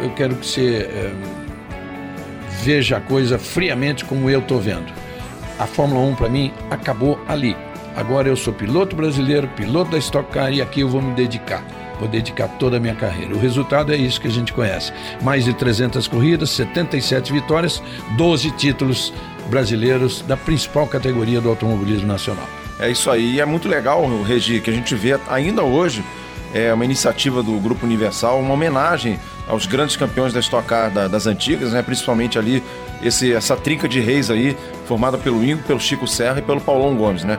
[0.00, 1.12] eu quero que você é,
[2.62, 4.92] veja a coisa friamente como eu estou vendo.
[5.58, 7.56] A Fórmula 1 para mim acabou ali.
[7.96, 11.64] Agora eu sou piloto brasileiro, piloto da Stock Car e aqui eu vou me dedicar.
[11.98, 13.34] Vou dedicar toda a minha carreira.
[13.34, 14.90] O resultado é isso que a gente conhece.
[15.20, 17.82] Mais de 300 corridas, 77 vitórias,
[18.16, 19.12] 12 títulos
[19.50, 22.48] brasileiros da principal categoria do automobilismo nacional.
[22.78, 23.34] É isso aí.
[23.34, 26.02] E é muito legal, Regi, que a gente vê ainda hoje
[26.52, 31.06] é uma iniciativa do Grupo Universal, uma homenagem aos grandes campeões da Stock Car da,
[31.06, 31.82] das antigas, né?
[31.82, 32.62] principalmente ali
[33.02, 36.96] esse, essa trinca de reis aí, formada pelo Ingo, pelo Chico Serra e pelo Paulão
[36.96, 37.38] Gomes, né?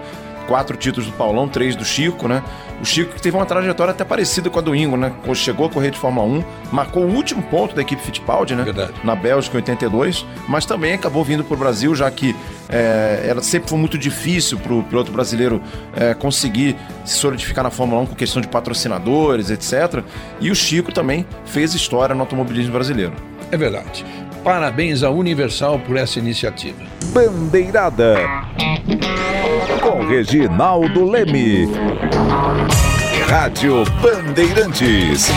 [0.51, 2.43] Quatro títulos do Paulão, três do Chico, né?
[2.81, 5.13] O Chico que teve uma trajetória até parecida com a do Ingo, né?
[5.33, 8.65] Chegou a correr de Fórmula 1, marcou o último ponto da equipe Fittipaldi, né?
[8.65, 8.91] Verdade.
[9.01, 12.35] Na Bélgica, em 82, mas também acabou vindo para o Brasil, já que
[12.67, 15.61] é, era, sempre foi muito difícil para o piloto brasileiro
[15.95, 20.03] é, conseguir se solidificar na Fórmula 1 com questão de patrocinadores, etc.
[20.41, 23.13] E o Chico também fez história no automobilismo brasileiro.
[23.49, 24.05] É verdade.
[24.43, 26.83] Parabéns à Universal por essa iniciativa.
[27.13, 28.15] Bandeirada
[29.81, 31.67] com Reginaldo Leme.
[33.27, 35.29] Rádio Bandeirantes.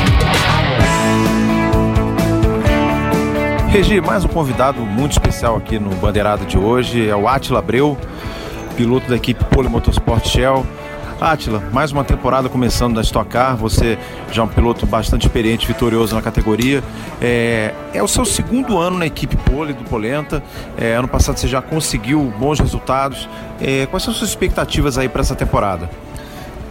[3.69, 7.99] Regi, mais um convidado muito especial aqui no Bandeirada de hoje é o Atila Abreu,
[8.77, 10.65] piloto da equipe Pole Motorsport Shell.
[11.21, 13.99] Atila, mais uma temporada começando da Stock Car, você
[14.33, 16.83] já é um piloto bastante experiente, vitorioso na categoria.
[17.21, 20.43] É, é o seu segundo ano na equipe Pole do Polenta.
[20.77, 23.29] É, ano passado você já conseguiu bons resultados.
[23.61, 25.89] É, quais são as suas expectativas aí para essa temporada?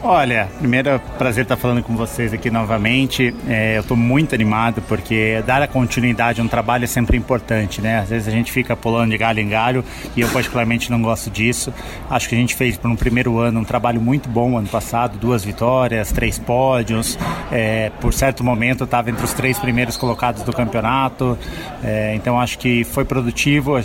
[0.05, 3.33] Olha, primeiro é prazer estar falando com vocês aqui novamente.
[3.47, 7.81] É, eu estou muito animado porque dar a continuidade a um trabalho é sempre importante,
[7.81, 7.99] né?
[7.99, 9.81] Às vezes a gente fica pulando de galho em galho
[10.13, 11.73] e eu particularmente não gosto disso.
[12.09, 15.17] Acho que a gente fez por um primeiro ano um trabalho muito bom ano passado,
[15.17, 17.17] duas vitórias, três pódios.
[17.49, 21.39] É, por certo momento estava entre os três primeiros colocados do campeonato.
[21.81, 23.79] É, então acho que foi produtivo.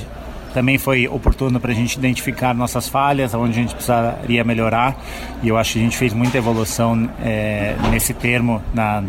[0.54, 4.96] Também foi oportuno para a gente identificar nossas falhas, onde a gente precisaria melhorar.
[5.42, 9.04] E eu acho que a gente fez muita evolução é, nesse termo, na,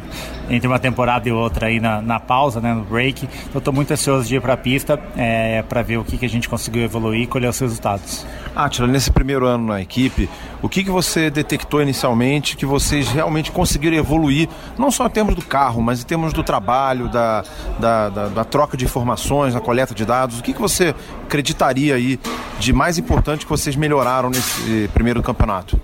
[0.49, 3.27] entre uma temporada e outra aí na, na pausa, né, no break.
[3.47, 6.25] Então estou muito ansioso de ir para a pista é, para ver o que, que
[6.25, 8.25] a gente conseguiu evoluir e colher os resultados.
[8.55, 10.29] Atila, nesse primeiro ano na equipe,
[10.61, 15.35] o que, que você detectou inicialmente que vocês realmente conseguiram evoluir, não só em termos
[15.35, 17.43] do carro, mas em termos do trabalho, da,
[17.79, 20.39] da, da, da troca de informações, da coleta de dados?
[20.39, 22.19] O que, que você acreditaria aí
[22.59, 25.79] de mais importante que vocês melhoraram nesse primeiro campeonato?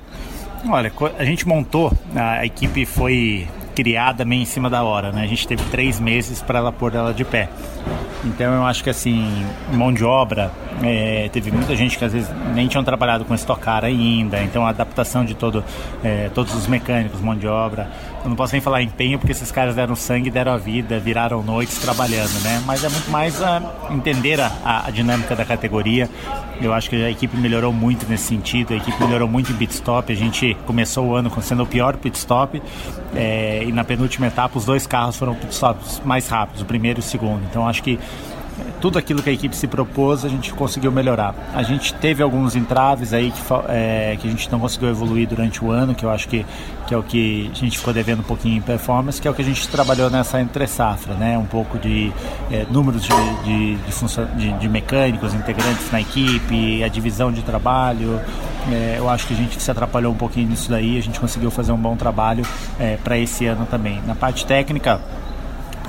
[0.68, 5.24] Olha, a gente montou, a equipe foi criada meio em cima da hora, né?
[5.24, 7.50] A gente teve três meses para ela pôr ela de pé.
[8.24, 12.30] Então eu acho que assim, mão de obra, é, teve muita gente que às vezes
[12.56, 15.64] nem tinham trabalhado com estocar ainda, então a adaptação de todo,
[16.04, 17.88] é, todos os mecânicos, mão de obra.
[18.26, 21.44] Eu não posso nem falar empenho porque esses caras deram sangue, deram a vida, viraram
[21.44, 22.60] noites trabalhando, né?
[22.66, 23.62] Mas é muito mais a,
[23.92, 26.10] entender a, a dinâmica da categoria.
[26.60, 29.76] Eu acho que a equipe melhorou muito nesse sentido, a equipe melhorou muito em pit
[29.76, 30.12] stop.
[30.12, 32.60] A gente começou o ano sendo o pior pit stop
[33.16, 36.98] é, e na penúltima etapa os dois carros foram pit stops mais rápidos, o primeiro
[36.98, 37.44] e o segundo.
[37.48, 38.00] Então acho que
[38.82, 41.36] tudo aquilo que a equipe se propôs, a gente conseguiu melhorar.
[41.54, 45.64] A gente teve alguns entraves aí que, é, que a gente não conseguiu evoluir durante
[45.64, 46.46] o ano, que eu acho que,
[46.88, 49.34] que é o que a gente ficou devendo um pouquinho em performance, que é o
[49.34, 51.38] que a gente trabalhou nessa entre safra, né?
[51.38, 52.12] Um pouco de
[52.52, 53.10] é, números de,
[53.44, 58.20] de, de, de, de mecânicos, integrantes na equipe, a divisão de trabalho.
[58.72, 61.52] É, eu acho que a gente se atrapalhou um pouquinho nisso daí, a gente conseguiu
[61.52, 62.46] fazer um bom trabalho
[62.80, 64.02] é, para esse ano também.
[64.08, 65.00] Na parte técnica,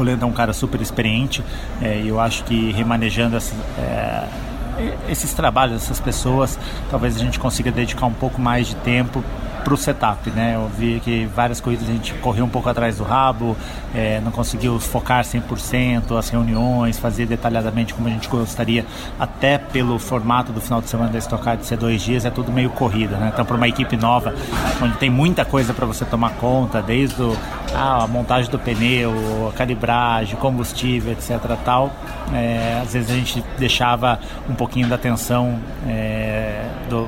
[0.04, 1.42] Leandro é um cara super experiente
[1.80, 4.28] é, e eu acho que remanejando é,
[5.08, 6.58] esses trabalhos, essas pessoas,
[6.90, 9.22] talvez a gente consiga dedicar um pouco mais de tempo
[9.66, 10.54] para o setup, né?
[10.54, 13.56] Eu vi que várias coisas a gente correu um pouco atrás do rabo,
[13.92, 18.86] é, não conseguiu focar 100%, as reuniões, fazer detalhadamente como a gente gostaria,
[19.18, 22.30] até pelo formato do final de semana da Stock Car de ser dois dias, é
[22.30, 23.30] tudo meio corrida, né?
[23.32, 24.32] Então, para uma equipe nova,
[24.80, 27.36] onde tem muita coisa para você tomar conta, desde o,
[27.74, 31.40] ah, a montagem do pneu, a calibragem, combustível, etc.
[31.64, 31.90] tal,
[32.32, 36.64] é, às vezes a gente deixava um pouquinho da atenção é,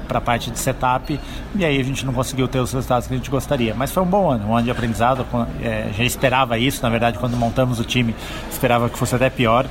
[0.08, 1.18] para a parte de setup
[1.54, 3.74] e aí a gente não conseguiu ter os resultados que a gente gostaria.
[3.74, 5.26] Mas foi um bom ano, um ano de aprendizado.
[5.62, 8.14] É, já esperava isso, na verdade, quando montamos o time,
[8.50, 9.66] esperava que fosse até pior.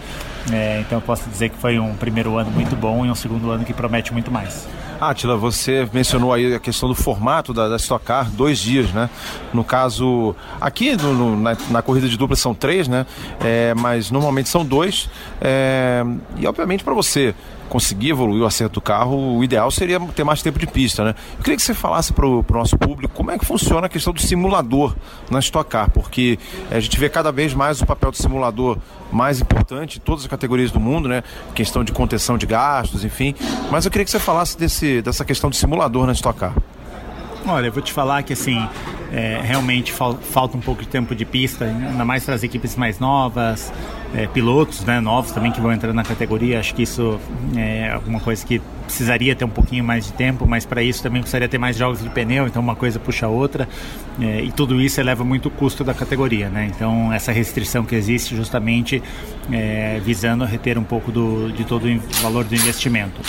[0.51, 3.51] É, então eu posso dizer que foi um primeiro ano muito bom e um segundo
[3.51, 4.67] ano que promete muito mais.
[4.99, 9.09] Atila, você mencionou aí a questão do formato da, da Stock Car, dois dias, né?
[9.53, 13.05] No caso, aqui no, no, na, na, corrida de dupla são três, né?
[13.39, 15.09] É, mas normalmente são dois.
[15.39, 16.03] É,
[16.37, 17.35] e obviamente para você
[17.69, 21.15] conseguir evoluir o acerto do carro, o ideal seria ter mais tempo de pista, né?
[21.37, 24.13] Eu queria que você falasse para o nosso público como é que funciona a questão
[24.13, 24.95] do simulador
[25.29, 26.39] na Stock Car, porque
[26.71, 28.77] a gente vê cada vez mais o papel do simulador
[29.11, 31.23] mais importante em todas as categorias do mundo, né?
[31.53, 33.35] Questão de contenção de gastos, enfim.
[33.71, 36.53] Mas eu queria que você falasse desse, dessa questão do simulador na Stock Car.
[37.47, 38.57] Olha, eu vou te falar que assim,
[39.09, 42.75] é, realmente fal falta um pouco de tempo de pista, ainda mais para as equipes
[42.75, 43.71] mais novas,
[44.13, 46.59] é, pilotos né, novos também que vão entrar na categoria.
[46.59, 47.17] Acho que isso
[47.55, 51.21] é alguma coisa que precisaria ter um pouquinho mais de tempo, mas para isso também
[51.21, 53.67] precisaria ter mais jogos de pneu, então uma coisa puxa a outra,
[54.19, 56.49] é, e tudo isso eleva muito o custo da categoria.
[56.49, 56.69] Né?
[56.75, 59.01] Então, essa restrição que existe justamente
[59.49, 63.21] é, visando reter um pouco do, de todo o valor do investimento.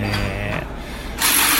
[0.00, 0.71] É,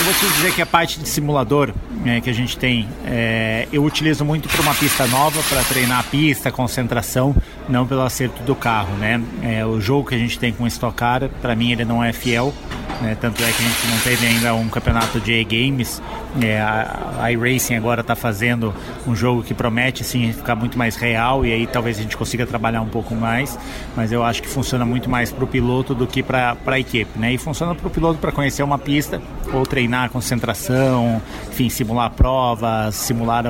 [0.02, 1.72] eu vou te dizer que a parte de simulador
[2.04, 6.00] é, que a gente tem, é, eu utilizo muito para uma pista nova, para treinar
[6.00, 7.36] a pista, concentração,
[7.68, 9.22] não pelo acerto do carro, né?
[9.44, 12.02] É, o jogo que a gente tem com o Stock Car, para mim ele não
[12.02, 12.52] é fiel,
[13.00, 13.16] né?
[13.20, 16.02] tanto é que a gente não teve ainda um campeonato de E-Games,
[16.40, 18.74] é, a iRacing agora está fazendo
[19.06, 22.46] um jogo que promete sim ficar muito mais real e aí talvez a gente consiga
[22.46, 23.58] trabalhar um pouco mais,
[23.94, 27.18] mas eu acho que funciona muito mais para o piloto do que para a equipe,
[27.18, 27.32] né?
[27.32, 29.20] E funciona para o piloto para conhecer uma pista
[29.52, 33.44] ou treinar concentração, enfim, simular provas, simular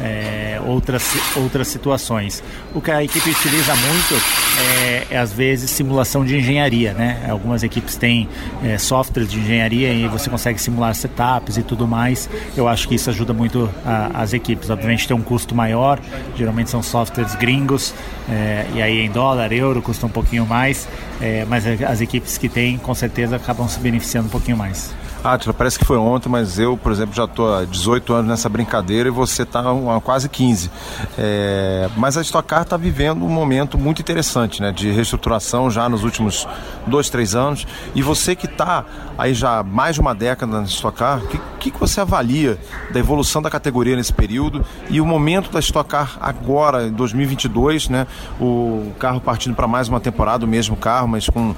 [0.00, 2.42] é, outras, outras situações.
[2.74, 4.14] O que a equipe utiliza muito
[4.60, 7.26] é, é às vezes simulação de engenharia, né?
[7.28, 8.28] Algumas equipes têm
[8.62, 12.94] é, softwares de engenharia e você consegue simular setups e tudo mais eu acho que
[12.94, 14.70] isso ajuda muito a, as equipes.
[14.70, 16.00] Obviamente tem um custo maior,
[16.36, 17.94] geralmente são softwares gringos,
[18.28, 20.88] é, e aí em dólar, euro, custa um pouquinho mais,
[21.20, 24.94] é, mas as equipes que têm, com certeza, acabam se beneficiando um pouquinho mais.
[25.22, 28.48] Átila, parece que foi ontem, mas eu, por exemplo, já estou há 18 anos nessa
[28.48, 30.70] brincadeira e você está há quase 15.
[31.18, 31.88] É...
[31.96, 34.70] Mas a Stock Car está vivendo um momento muito interessante, né?
[34.70, 36.46] De reestruturação já nos últimos
[36.86, 37.66] dois, três anos.
[37.94, 38.84] E você que está
[39.16, 42.58] aí já mais de uma década na Stock Car, o que, que você avalia
[42.92, 47.88] da evolução da categoria nesse período e o momento da Stock Car agora, em 2022,
[47.88, 48.06] né?
[48.40, 51.54] O carro partindo para mais uma temporada, o mesmo carro, mas com,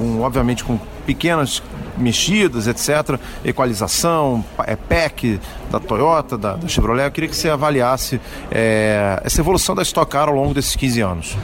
[0.00, 1.62] com obviamente com pequenas
[1.98, 3.20] mexidas, etc.
[3.44, 5.38] Equalização, é PEC
[5.70, 7.04] da Toyota, da, da, Chevrolet.
[7.04, 8.18] Eu queria que você avaliasse
[8.50, 11.36] é, essa evolução da Stock Car ao longo desses 15 anos.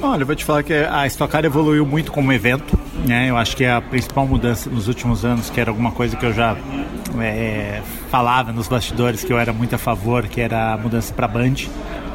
[0.00, 3.28] Olha, eu vou te falar que a Stock Car evoluiu muito como evento, né?
[3.28, 6.32] Eu acho que a principal mudança nos últimos anos, que era alguma coisa que eu
[6.32, 6.56] já
[7.20, 11.26] é, falava nos bastidores que eu era muito a favor, que era a mudança para
[11.26, 11.66] Band.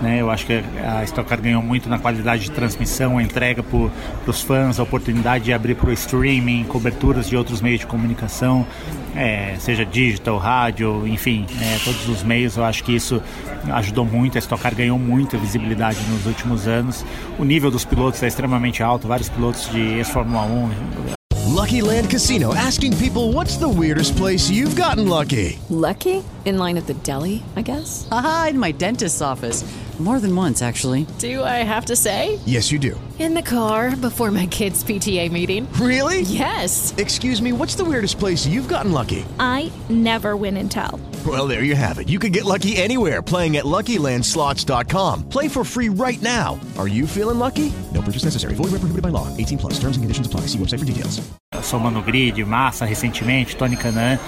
[0.03, 0.21] Né?
[0.21, 3.89] Eu acho que a Stock Car ganhou muito na qualidade de transmissão, a entrega para
[4.27, 8.67] os fãs, a oportunidade de abrir para o streaming, coberturas de outros meios de comunicação,
[9.15, 12.57] é, seja digital, rádio, enfim, é, todos os meios.
[12.57, 13.23] Eu acho que isso
[13.71, 14.37] ajudou muito.
[14.37, 17.05] A Stock Car ganhou muita visibilidade nos últimos anos.
[17.39, 21.13] O nível dos pilotos é extremamente alto, vários pilotos de ex-Fórmula 1.
[21.53, 25.59] Lucky Land Casino asking people what's the weirdest place you've gotten lucky?
[25.69, 26.23] Lucky?
[26.43, 28.05] In line at the deli, I guess?
[28.11, 29.63] Aha, in my dentist's office.
[29.99, 31.05] More than once, actually.
[31.19, 32.39] Do I have to say?
[32.45, 32.99] Yes, you do.
[33.19, 35.71] In the car before my kids' PTA meeting.
[35.73, 36.21] Really?
[36.21, 36.95] Yes.
[36.97, 39.23] Excuse me, what's the weirdest place you've gotten lucky?
[39.39, 40.99] I never win and tell.
[41.25, 42.09] Well, there you have it.
[42.09, 45.29] You can get lucky anywhere playing at LuckyLandSlots.com.
[45.29, 46.59] Play for free right now.
[46.77, 47.71] Are you feeling lucky?
[47.93, 48.55] No purchase necessary.
[48.55, 49.29] Void where prohibited by law.
[49.37, 49.73] 18 plus.
[49.73, 50.47] Terms and conditions apply.
[50.47, 51.21] See website for details.
[51.61, 54.19] Somando Grid, Massa recentemente, Tony Canan.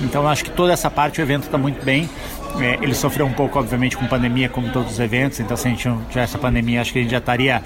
[0.00, 2.08] Então acho que toda essa parte o evento está muito bem.
[2.60, 5.40] É, ele sofreu um pouco, obviamente, com pandemia, como todos os eventos.
[5.40, 7.62] Então, se a gente não tivesse a pandemia, acho que a gente já estaria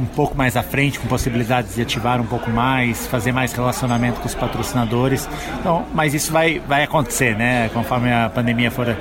[0.00, 4.20] um pouco mais à frente, com possibilidades de ativar um pouco mais, fazer mais relacionamento
[4.20, 5.28] com os patrocinadores.
[5.58, 7.70] Então, mas isso vai, vai acontecer, né?
[7.72, 8.94] Conforme a pandemia for,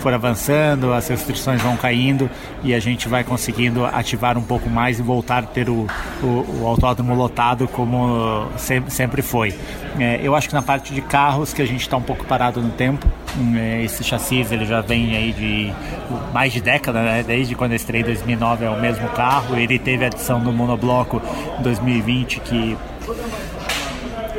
[0.00, 2.28] for avançando, as restrições vão caindo
[2.64, 5.86] e a gente vai conseguindo ativar um pouco mais e voltar a ter o,
[6.22, 8.48] o, o autódromo lotado como
[8.88, 9.54] sempre, foi.
[9.98, 12.60] É, eu acho que na parte de carros que a gente está um pouco parado
[12.60, 13.06] no tempo.
[13.56, 15.72] É, esse chassi ele já vem aí de
[16.32, 17.22] mais de década, né?
[17.24, 19.56] desde quando eu estreiei em 2009 é o mesmo carro.
[19.56, 21.22] Ele teve a adição do monobloco
[21.58, 22.76] em 2020 que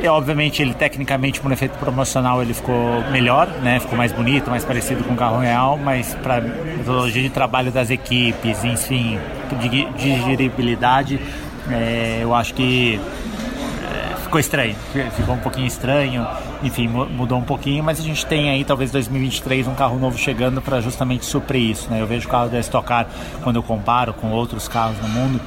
[0.02, 3.78] e, obviamente ele tecnicamente por um efeito promocional ele ficou melhor, né?
[3.78, 7.88] Ficou mais bonito, mais parecido com o carro real, mas para metodologia de trabalho das
[7.88, 9.16] equipes, enfim,
[9.60, 11.20] de digeribilidade,
[11.70, 13.31] é, eu acho que é,
[14.32, 14.74] ficou estranho,
[15.14, 16.26] ficou um pouquinho estranho
[16.62, 20.62] enfim, mudou um pouquinho, mas a gente tem aí talvez 2023 um carro novo chegando
[20.62, 22.00] para justamente suprir isso, né?
[22.00, 23.06] Eu vejo o carro da Stock Car
[23.42, 25.40] quando eu comparo com outros carros no mundo,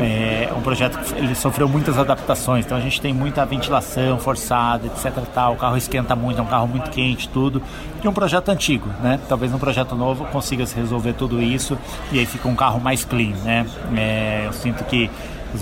[0.00, 4.86] é um projeto que ele sofreu muitas adaptações, então a gente tem muita ventilação forçada,
[4.86, 5.12] etc.
[5.34, 5.54] Tal.
[5.54, 7.62] O carro esquenta muito, é um carro muito quente, tudo.
[8.02, 9.20] E um projeto antigo, né?
[9.28, 11.76] Talvez um projeto novo consiga se resolver tudo isso
[12.12, 13.66] e aí fica um carro mais clean, né?
[13.96, 15.10] É, eu sinto que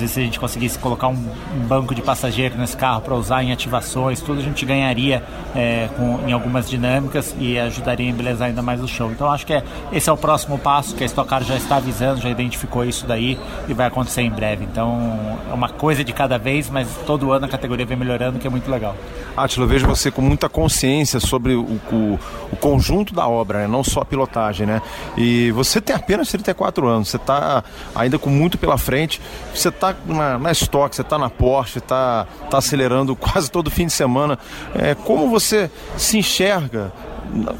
[0.00, 1.28] vezes, se a gente conseguisse colocar um,
[1.66, 5.22] banco de passageiro nesse carro para usar em ativações, tudo a gente ganharia
[5.54, 9.10] é, com, em algumas dinâmicas e ajudaria a embelezar ainda mais o show.
[9.10, 11.76] Então, acho que é, esse é o próximo passo que a Stock Car já está
[11.76, 14.64] avisando, já identificou isso daí e vai acontecer em breve.
[14.64, 18.46] Então, é uma coisa de cada vez, mas todo ano a categoria vem melhorando, que
[18.46, 18.94] é muito legal.
[19.36, 22.18] Atila, eu vejo você com muita consciência sobre o, o,
[22.52, 23.66] o conjunto da obra, né?
[23.66, 24.80] não só a pilotagem, né?
[25.16, 29.20] E você tem apenas 34 anos, você está ainda com muito pela frente,
[29.54, 33.70] você está está na, na Stock, você está na Porsche, está tá acelerando quase todo
[33.70, 34.38] fim de semana.
[34.74, 36.92] É, como você se enxerga,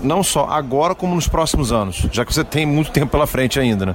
[0.00, 2.06] não só agora, como nos próximos anos?
[2.10, 3.94] Já que você tem muito tempo pela frente ainda, né?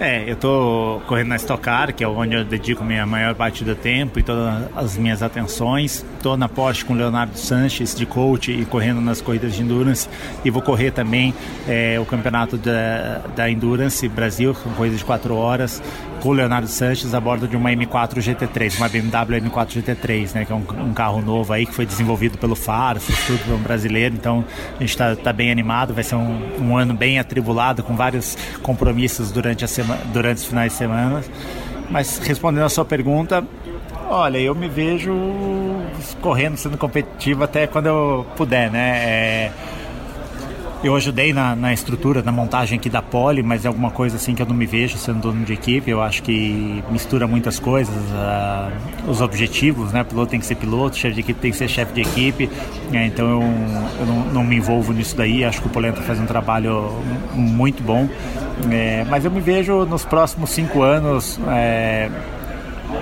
[0.00, 3.62] É, eu tô correndo na Stock Car, que é onde eu dedico minha maior parte
[3.62, 6.02] do tempo e todas as minhas atenções.
[6.22, 10.08] Tô na Porsche com Leonardo Sanches de coach e correndo nas corridas de endurance.
[10.42, 11.34] E vou correr também
[11.68, 15.82] é, o campeonato da, da Endurance Brasil, com corridas de 4 horas,
[16.20, 20.44] com o Leonardo Sanches a bordo de uma M4 GT3, uma BMW M4 GT3, né,
[20.44, 24.14] que é um, um carro novo aí que foi desenvolvido pelo Faro, tudo um brasileiro.
[24.14, 24.44] Então
[24.76, 28.36] a gente está tá bem animado, vai ser um, um ano bem atribulado, com vários
[28.62, 31.22] compromissos durante a semana durante os finais de semana.
[31.90, 33.44] Mas respondendo a sua pergunta,
[34.08, 35.12] olha, eu me vejo
[36.20, 38.90] correndo, sendo competitivo até quando eu puder, né?
[39.04, 39.52] É,
[40.82, 44.34] eu ajudei na, na, estrutura, na montagem aqui da Poli, mas é alguma coisa assim
[44.34, 45.90] que eu não me vejo sendo dono de equipe.
[45.90, 50.02] Eu acho que mistura muitas coisas, uh, os objetivos, né?
[50.04, 52.50] Piloto tem que ser piloto, chefe de equipe tem que ser chefe de equipe.
[52.92, 53.42] É, então eu,
[54.00, 55.44] eu não, não, me envolvo nisso daí.
[55.44, 56.90] Acho que o Polenta faz um trabalho
[57.34, 58.08] muito bom.
[58.70, 61.38] É, mas eu me vejo nos próximos cinco anos.
[61.48, 62.08] É,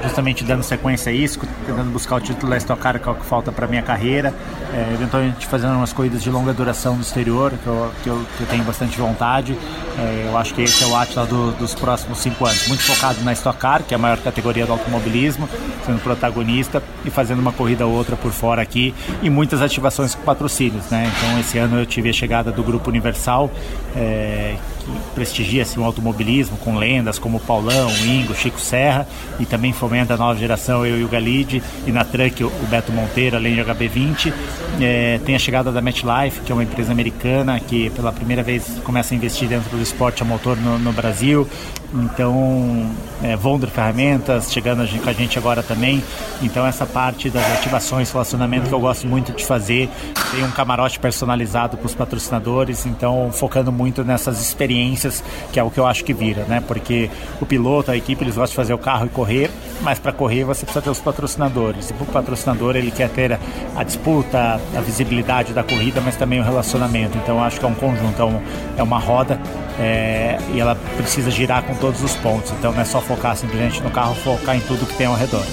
[0.02, 3.14] justamente dando sequência a isso, tentando buscar o título da Stock Car, que é o
[3.14, 4.32] que falta para minha carreira,
[4.72, 8.42] é, eventualmente fazendo umas corridas de longa duração no exterior, que eu, que eu, que
[8.42, 9.56] eu tenho bastante vontade.
[9.98, 12.68] É, eu acho que esse é o Atlas do, dos próximos cinco anos.
[12.68, 15.48] Muito focado na Stock Car, que é a maior categoria do automobilismo,
[15.84, 20.22] sendo protagonista e fazendo uma corrida ou outra por fora aqui e muitas ativações com
[20.22, 20.86] patrocínios.
[20.90, 21.10] Né?
[21.16, 23.50] Então, esse ano eu tive a chegada do Grupo Universal,
[23.96, 24.56] é,
[24.88, 29.06] que prestigia assim, o automobilismo com lendas como Paulão, Ingo, Chico Serra
[29.38, 32.92] e também fomenta a nova geração, eu e o Galide, e na Truck o Beto
[32.92, 34.32] Monteiro, além de HB20.
[34.80, 38.80] É, tem a chegada da MetLife, que é uma empresa americana que pela primeira vez
[38.84, 41.48] começa a investir dentro do esporte a motor no, no Brasil.
[41.94, 42.90] Então,
[43.22, 43.36] é,
[43.68, 46.02] Ferramentas chegando com a gente agora também.
[46.42, 49.88] Então, essa parte das ativações, relacionamento que eu gosto muito de fazer.
[50.30, 55.70] Tem um camarote personalizado para os patrocinadores, então focando muito nessas experiências, que é o
[55.70, 56.62] que eu acho que vira, né?
[56.66, 60.12] Porque o piloto, a equipe, eles gostam de fazer o carro e correr, mas para
[60.12, 61.90] correr você precisa ter os patrocinadores.
[61.90, 63.38] E o patrocinador, ele quer ter
[63.74, 67.16] a disputa, a visibilidade da corrida, mas também o relacionamento.
[67.16, 68.42] Então, acho que é um conjunto, é, um,
[68.76, 69.40] é uma roda
[69.78, 72.50] é, e ela precisa girar com todos os pontos.
[72.52, 75.44] Então não é só focar simplesmente no carro, focar em tudo que tem ao redor.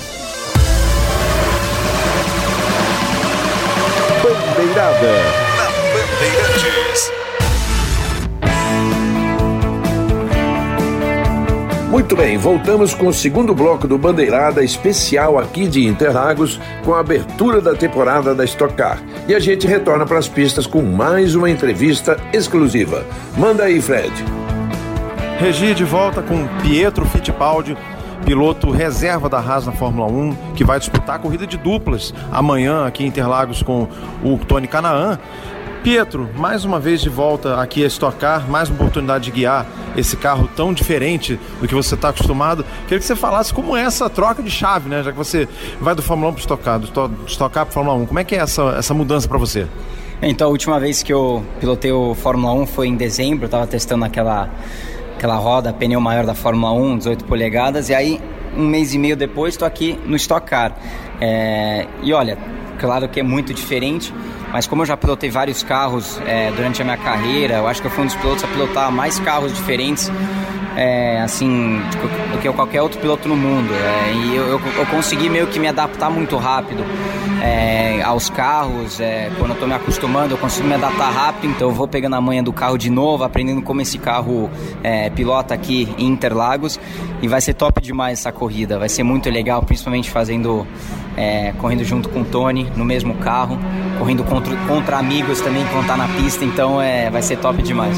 [4.21, 5.13] Bandeirada
[5.57, 7.11] na Bandeirantes.
[11.95, 16.99] Muito bem, voltamos com o segundo bloco do Bandeirada especial aqui de Interlagos, com a
[16.99, 19.01] abertura da temporada da Stock Car.
[19.29, 23.05] E a gente retorna para as pistas com mais uma entrevista exclusiva.
[23.37, 24.11] Manda aí, Fred.
[25.39, 27.77] Regi de volta com Pietro Fittipaldi,
[28.25, 32.85] piloto reserva da Haas na Fórmula 1, que vai disputar a corrida de duplas amanhã
[32.85, 33.87] aqui em Interlagos com
[34.23, 35.19] o Tony Canaan.
[35.83, 39.67] Pietro, mais uma vez de volta aqui a Stock Car, mais uma oportunidade de guiar
[39.95, 42.65] esse carro tão diferente do que você está acostumado.
[42.83, 45.03] Queria que você falasse como é essa troca de chave, né?
[45.03, 45.47] Já que você
[45.79, 46.87] vai do Fórmula 1 para o Stock Car, do
[47.27, 48.05] Stock Car para Fórmula 1.
[48.07, 49.67] Como é que é essa, essa mudança para você?
[50.21, 53.67] Então, a última vez que eu pilotei o Fórmula 1 foi em dezembro, eu estava
[53.67, 54.49] testando aquela,
[55.15, 58.21] aquela roda, pneu maior da Fórmula 1, 18 polegadas, e aí
[58.55, 60.73] um mês e meio depois estou aqui no Stock Car.
[61.19, 62.37] É, e olha,
[62.79, 64.13] claro que é muito diferente,
[64.51, 67.87] mas como eu já pilotei vários carros é, durante a minha carreira, eu acho que
[67.87, 70.11] eu fui um dos pilotos a pilotar mais carros diferentes
[70.75, 71.79] é, assim,
[72.31, 73.73] do que qualquer outro piloto no mundo.
[73.73, 76.83] É, e eu, eu, eu, consegui meio que me adaptar muito rápido
[77.41, 78.99] é, aos carros.
[78.99, 81.51] É, quando eu estou me acostumando, eu consigo me adaptar rápido.
[81.51, 84.49] Então eu vou pegando a manha do carro de novo, aprendendo como esse carro
[84.83, 86.79] é, pilota aqui em Interlagos.
[87.21, 88.77] E vai ser top demais essa corrida.
[88.77, 90.67] Vai ser muito legal, principalmente fazendo
[91.17, 93.57] é, correndo junto com o Tony no mesmo carro,
[93.97, 97.61] correndo contra, contra amigos também que vão estar na pista, então é, vai ser top
[97.61, 97.97] demais.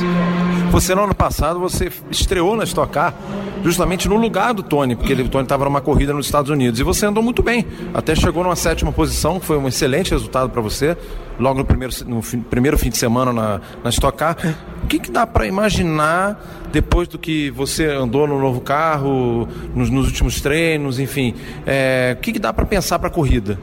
[0.71, 3.13] Você no ano passado você estreou na Stock Car
[3.63, 6.79] justamente no lugar do Tony, porque ele, o Tony estava numa corrida nos Estados Unidos
[6.79, 10.61] e você andou muito bem, até chegou numa sétima posição, foi um excelente resultado para
[10.61, 10.95] você,
[11.39, 14.37] logo no primeiro, no fim, primeiro fim de semana na, na Stock Car.
[14.83, 19.89] O que, que dá para imaginar depois do que você andou no novo carro, nos,
[19.89, 21.33] nos últimos treinos, enfim,
[21.65, 23.59] é, o que, que dá para pensar para a corrida?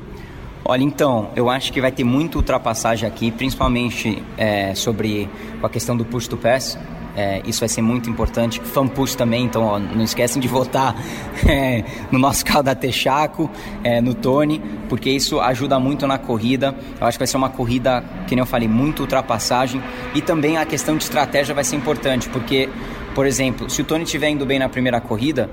[0.66, 5.28] Olha, então, eu acho que vai ter muita ultrapassagem aqui, principalmente é, sobre
[5.62, 6.78] a questão do push to pass.
[7.16, 8.60] É, isso vai ser muito importante.
[8.60, 10.94] Fan push também, então ó, não esquecem de votar
[11.48, 13.50] é, no nosso carro da Texaco,
[13.82, 16.74] é, no Tony, porque isso ajuda muito na corrida.
[17.00, 19.82] Eu acho que vai ser uma corrida, que nem eu falei, muito ultrapassagem.
[20.14, 22.68] E também a questão de estratégia vai ser importante, porque,
[23.14, 25.50] por exemplo, se o Tony estiver indo bem na primeira corrida,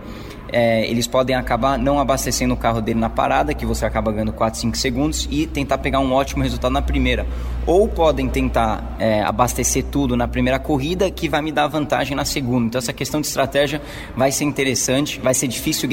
[0.52, 4.34] é, eles podem acabar não abastecendo o carro dele na parada, que você acaba ganhando
[4.34, 7.26] 4, 5 segundos, e tentar pegar um ótimo resultado na primeira.
[7.66, 12.26] Ou podem tentar é, abastecer tudo na primeira corrida, que vai me dar vantagem na
[12.26, 12.68] segunda.
[12.68, 13.82] Então, essa questão de estratégia
[14.16, 15.88] vai ser interessante, vai ser difícil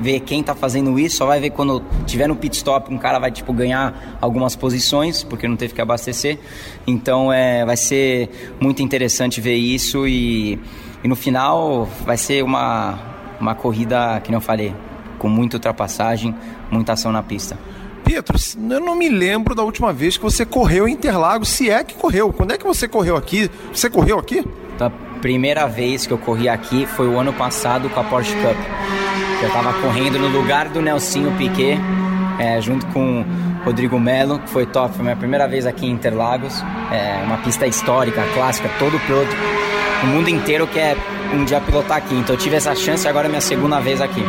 [0.00, 3.18] ver quem está fazendo isso, só vai ver quando tiver no pit stop, um cara
[3.18, 6.38] vai tipo, ganhar algumas posições, porque não teve que abastecer.
[6.86, 10.58] Então, é, vai ser muito interessante ver isso e,
[11.02, 14.74] e no final vai ser uma uma corrida, que não falei,
[15.18, 16.34] com muita ultrapassagem,
[16.70, 17.58] muita ação na pista.
[18.04, 18.38] Pietro,
[18.70, 21.94] eu não me lembro da última vez que você correu em Interlagos, se é que
[21.94, 22.32] correu.
[22.32, 23.50] Quando é que você correu aqui?
[23.72, 24.44] Você correu aqui?
[24.78, 28.56] A primeira vez que eu corri aqui foi o ano passado com a Porsche Cup.
[29.42, 31.78] Eu estava correndo no lugar do Nelsinho Piquet,
[32.38, 33.24] é, junto com
[33.64, 34.94] Rodrigo Melo, que foi top.
[34.94, 36.62] Foi minha primeira vez aqui em Interlagos.
[36.92, 39.34] É uma pista histórica, clássica, todo piloto
[40.02, 40.96] o mundo inteiro quer
[41.34, 42.14] um dia pilotar aqui.
[42.14, 44.22] Então eu tive essa chance e agora é minha segunda vez aqui.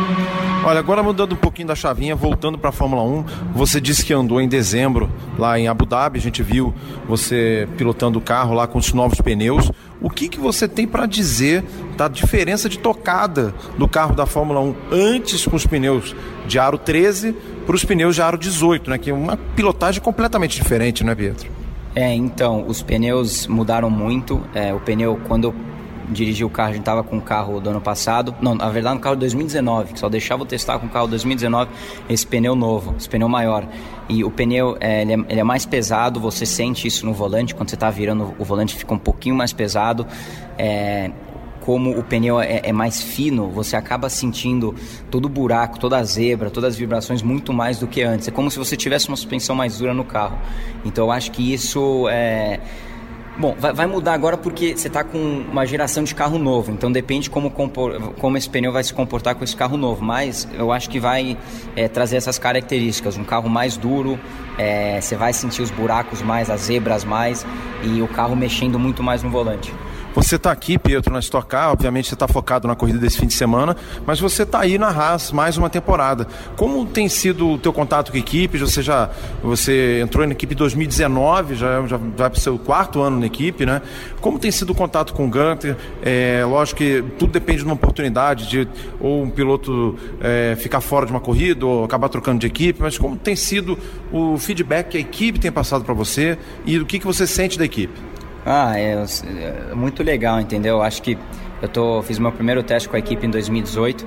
[0.64, 3.24] Olha, agora mudando um pouquinho da chavinha, voltando para a Fórmula 1,
[3.54, 6.74] você disse que andou em dezembro lá em Abu Dhabi, a gente viu
[7.06, 9.70] você pilotando o carro lá com os novos pneus.
[10.00, 11.64] O que, que você tem para dizer
[11.96, 16.14] da diferença de tocada do carro da Fórmula 1 antes com os pneus
[16.46, 17.34] de aro 13
[17.64, 18.98] para os pneus de aro 18, né?
[18.98, 21.48] Que é uma pilotagem completamente diferente, né, Pietro?
[21.94, 24.40] É, então, os pneus mudaram muito.
[24.54, 25.54] É, o pneu, quando eu
[26.10, 28.34] dirigi o carro, a gente estava com o carro do ano passado.
[28.40, 31.06] Não, na verdade, no carro de 2019, que só deixava eu testar com o carro
[31.08, 31.70] 2019,
[32.08, 33.66] esse pneu novo, esse pneu maior.
[34.08, 37.54] E o pneu, é, ele, é, ele é mais pesado, você sente isso no volante,
[37.54, 40.06] quando você está virando o volante fica um pouquinho mais pesado.
[40.56, 41.10] É,
[41.68, 44.74] como o pneu é, é, mais fino, você acaba sentindo
[45.10, 48.26] todo o buraco, toda a zebra, todas as vibrações muito mais do que antes.
[48.26, 50.38] É como se você tivesse uma suspensão mais dura no carro.
[50.82, 52.58] Então eu acho que isso é.
[53.38, 57.30] Bom, vai, mudar agora porque você está com uma geração de carro novo, então depende
[57.30, 60.04] como, compor, como esse pneu vai se comportar com esse carro novo.
[60.04, 61.38] Mas eu acho que vai
[61.76, 64.18] é, trazer essas características: um carro mais duro,
[64.58, 67.46] é, você vai sentir os buracos mais, as zebras mais
[67.84, 69.72] e o carro mexendo muito mais no volante.
[70.14, 73.26] Você está aqui, Pietro, na Stock Car, obviamente você está focado na corrida desse fim
[73.26, 76.26] de semana, mas você está aí na Haas mais uma temporada.
[76.56, 78.58] Como tem sido o teu contato com a equipe?
[78.58, 79.10] Você já
[79.42, 83.26] você entrou na equipe em 2019, já, já vai para o seu quarto ano na
[83.26, 83.82] equipe, né?
[84.20, 85.76] Como tem sido o contato com o Gunter?
[86.02, 91.06] É, lógico que tudo depende de uma oportunidade de ou um piloto é, ficar fora
[91.06, 93.78] de uma corrida ou acabar trocando de equipe, mas como tem sido
[94.10, 97.58] o feedback que a equipe tem passado para você e o que, que você sente
[97.58, 98.07] da equipe?
[98.50, 100.80] Ah, é, é, muito legal, entendeu?
[100.80, 101.18] Acho que
[101.60, 104.06] Eu tô, fiz meu primeiro teste com a equipe em 2018,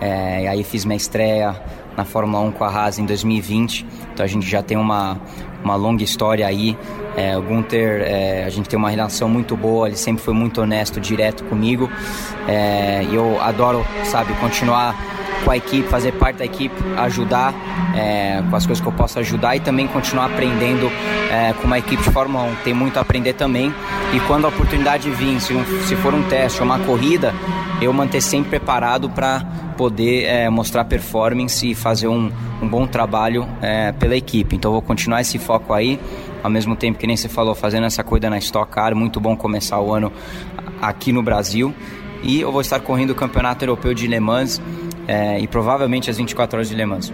[0.00, 1.60] é, aí fiz minha estreia
[1.96, 5.18] na Fórmula 1 com a Haas em 2020, então a gente já tem uma,
[5.64, 6.76] uma longa história aí.
[7.16, 10.60] É, o Gunther, é, a gente tem uma relação muito boa, ele sempre foi muito
[10.60, 11.90] honesto, direto comigo.
[12.46, 14.94] É, e eu adoro, sabe, continuar
[15.44, 17.54] com a equipe, fazer parte da equipe, ajudar
[17.94, 20.90] é, com as coisas que eu posso ajudar e também continuar aprendendo
[21.30, 22.54] é, com uma equipe de Fórmula 1.
[22.64, 23.72] Tem muito a aprender também.
[24.14, 25.54] E quando a oportunidade vir, se,
[25.86, 27.34] se for um teste ou uma corrida,
[27.80, 29.44] eu manter sempre preparado para
[29.76, 32.30] poder é, mostrar performance e fazer um,
[32.62, 34.54] um bom trabalho é, pela equipe.
[34.54, 35.98] Então vou continuar esse foco aí,
[36.42, 39.36] ao mesmo tempo que nem você falou, fazendo essa corrida na Stock Car, muito bom
[39.36, 40.12] começar o ano
[40.80, 41.74] aqui no Brasil.
[42.22, 44.60] E eu vou estar correndo o Campeonato Europeu de Le Mans
[45.06, 47.12] é, e provavelmente as 24 horas de Le Mans.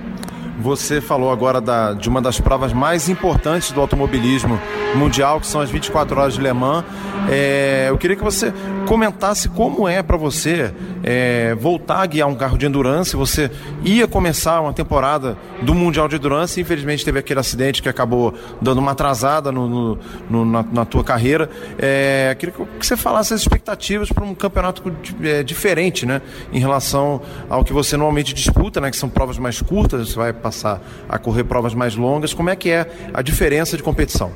[0.61, 4.61] Você falou agora da, de uma das provas mais importantes do automobilismo
[4.97, 6.85] mundial, que são as 24 horas de Le Mans.
[7.31, 8.53] É, eu queria que você
[8.89, 10.73] comentasse como é para você
[11.05, 13.15] é, voltar a guiar um carro de endurance.
[13.15, 13.51] Você
[13.85, 18.33] ia começar uma temporada do Mundial de Endurance, infelizmente teve aquele acidente que acabou
[18.63, 19.99] dando uma atrasada no, no,
[20.31, 21.51] no na, na, tua carreira.
[21.79, 24.83] É, queria que você falasse as expectativas para um campeonato
[25.23, 27.21] é, diferente, né, em relação
[27.51, 30.09] ao que você normalmente disputa, né, que são provas mais curtas.
[30.09, 32.33] Você vai passar a correr provas mais longas.
[32.33, 34.33] Como é que é a diferença de competição?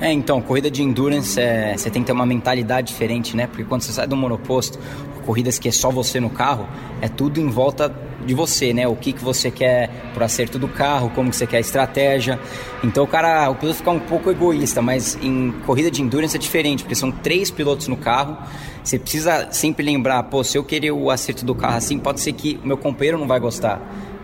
[0.00, 3.46] É, então, corrida de endurance, é, você tem que ter uma mentalidade diferente, né?
[3.46, 4.78] Porque quando você sai do monoposto,
[5.26, 6.66] corridas que é só você no carro,
[7.02, 7.94] é tudo em volta
[8.24, 8.88] de você, né?
[8.88, 12.40] O que, que você quer pro acerto do carro, como que você quer a estratégia.
[12.82, 16.38] Então o cara, o piloto fica um pouco egoísta, mas em corrida de endurance é
[16.38, 18.38] diferente, porque são três pilotos no carro.
[18.82, 22.32] Você precisa sempre lembrar, pô, se eu querer o acerto do carro assim, pode ser
[22.32, 23.80] que o meu companheiro não vai gostar.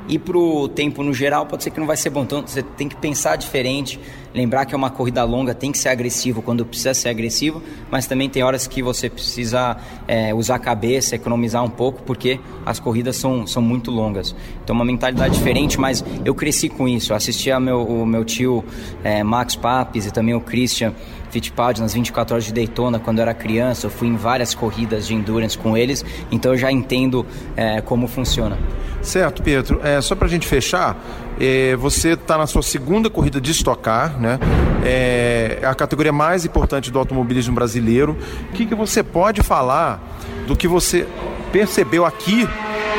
[0.08, 2.22] E pro tempo no geral, pode ser que não vai ser bom.
[2.22, 3.98] Então você tem que pensar diferente,
[4.36, 8.06] lembrar que é uma corrida longa, tem que ser agressivo quando precisa ser agressivo, mas
[8.06, 12.78] também tem horas que você precisa é, usar a cabeça, economizar um pouco, porque as
[12.78, 14.36] corridas são, são muito longas.
[14.62, 17.12] Então uma mentalidade diferente, mas eu cresci com isso.
[17.12, 18.62] Eu assistia meu, o meu tio
[19.02, 20.92] é, Max Papes e também o Christian
[21.30, 23.86] Fittipaldi nas 24 horas de Daytona quando eu era criança.
[23.86, 27.24] Eu fui em várias corridas de endurance com eles, então eu já entendo
[27.56, 28.58] é, como funciona.
[29.02, 29.80] Certo, Pedro.
[29.84, 30.96] É, só para a gente fechar,
[31.38, 34.38] é, você está na sua segunda corrida de estocar, né?
[34.84, 38.16] É a categoria mais importante do automobilismo brasileiro.
[38.50, 40.00] O que, que você pode falar
[40.46, 41.06] do que você
[41.52, 42.48] percebeu aqui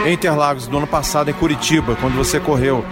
[0.06, 2.84] em Interlagos do ano passado em Curitiba, quando você correu?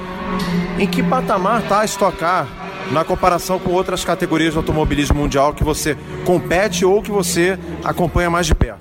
[0.79, 2.47] Em que patamar está a estocar
[2.91, 8.29] na comparação com outras categorias do automobilismo mundial que você compete ou que você acompanha
[8.29, 8.79] mais de perto?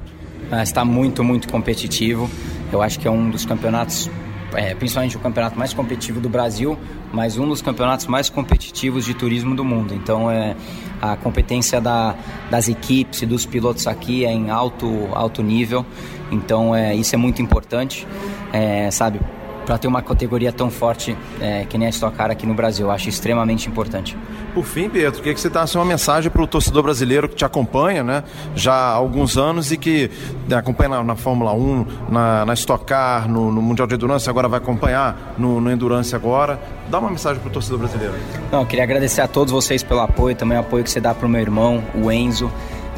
[0.50, 2.30] Ah, está muito, muito competitivo.
[2.72, 4.10] Eu acho que é um dos campeonatos
[4.54, 6.78] é, principalmente o campeonato mais competitivo do Brasil,
[7.12, 9.94] mas um dos campeonatos mais competitivos de turismo do mundo.
[9.94, 10.56] Então, é,
[11.00, 12.14] a competência da,
[12.50, 15.84] das equipes e dos pilotos aqui é em alto, alto nível.
[16.30, 18.06] Então, é, isso é muito importante,
[18.52, 19.20] é, sabe?
[19.64, 22.86] Para ter uma categoria tão forte é, que nem a Stock Car aqui no Brasil.
[22.86, 24.16] Eu acho extremamente importante.
[24.54, 27.44] Por fim, Pedro, queria que você desse uma mensagem para o torcedor brasileiro que te
[27.44, 28.22] acompanha né,
[28.54, 30.10] já há alguns anos e que
[30.48, 34.30] né, acompanha na, na, Fórmula 1, na, na Stock Car, no, no, Mundial de Endurance,
[34.30, 36.60] agora vai acompanhar no, no Endurance agora.
[36.88, 38.14] Dá uma mensagem para o torcedor brasileiro.
[38.52, 41.14] Não, eu queria agradecer a todos vocês pelo apoio, também o apoio que você dá
[41.14, 42.50] para o meu irmão, o Enzo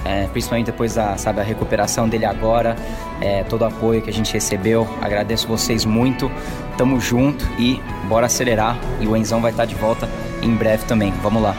[0.07, 2.77] é, principalmente depois da sabe, a recuperação dele agora,
[3.21, 4.89] é, todo o apoio que a gente recebeu.
[5.03, 6.31] Agradeço vocês muito,
[6.79, 8.79] tamo junto e bora acelerar.
[9.01, 10.09] E o Enzão vai estar de volta
[10.43, 11.13] em breve também.
[11.23, 11.57] Vamos lá.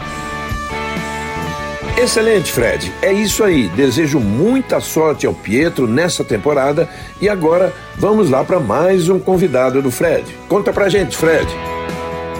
[1.96, 2.92] Excelente, Fred.
[3.02, 3.68] É isso aí.
[3.70, 6.88] Desejo muita sorte ao Pietro nessa temporada.
[7.20, 10.24] E agora vamos lá para mais um convidado do Fred.
[10.48, 11.48] Conta pra gente, Fred.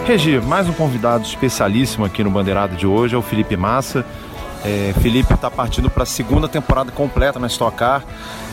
[0.06, 4.06] Regi, mais um convidado especialíssimo aqui no Bandeirado de hoje é o Felipe Massa.
[4.68, 8.04] É, Felipe está partindo para a segunda temporada completa na Stock Car.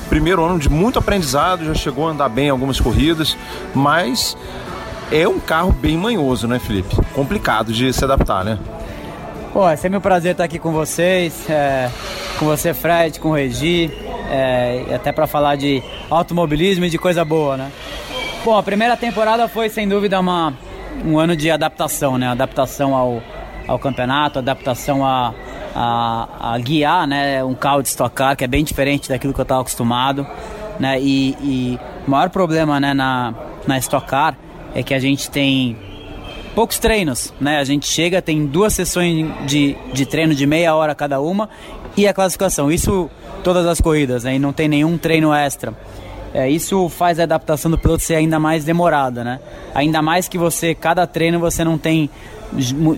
[0.08, 3.36] Primeiro ano de muito aprendizado, já chegou a andar bem em algumas corridas,
[3.74, 4.38] mas
[5.12, 6.96] é um carro bem manhoso, né, Felipe?
[7.14, 8.58] Complicado de se adaptar, né?
[9.52, 11.90] Pô, é sempre um prazer estar aqui com vocês, é,
[12.40, 13.92] com você, Fred, com o Regi,
[14.30, 17.72] é, até para falar de automobilismo e de coisa boa, né?
[18.46, 20.54] Bom, a primeira temporada foi sem dúvida uma,
[21.04, 22.28] um ano de adaptação, né?
[22.30, 23.22] Adaptação ao,
[23.68, 25.34] ao campeonato, adaptação a,
[25.76, 29.40] a, a guiar né, um carro de Stock Car, que é bem diferente daquilo que
[29.40, 30.26] eu estava acostumado.
[30.80, 33.34] Né, e, o maior problema né, na,
[33.68, 34.38] na Stock Car
[34.74, 35.78] é que a gente tem
[36.54, 37.34] poucos treinos.
[37.40, 37.58] Né?
[37.58, 41.50] A gente chega, tem duas sessões de, de treino de meia hora cada uma
[41.98, 42.72] e a classificação.
[42.72, 43.10] Isso
[43.44, 44.36] todas as corridas, né?
[44.36, 45.74] e não tem nenhum treino extra.
[46.34, 49.40] É, isso faz a adaptação do piloto ser ainda mais demorada, né?
[49.74, 52.10] Ainda mais que você, cada treino você não tem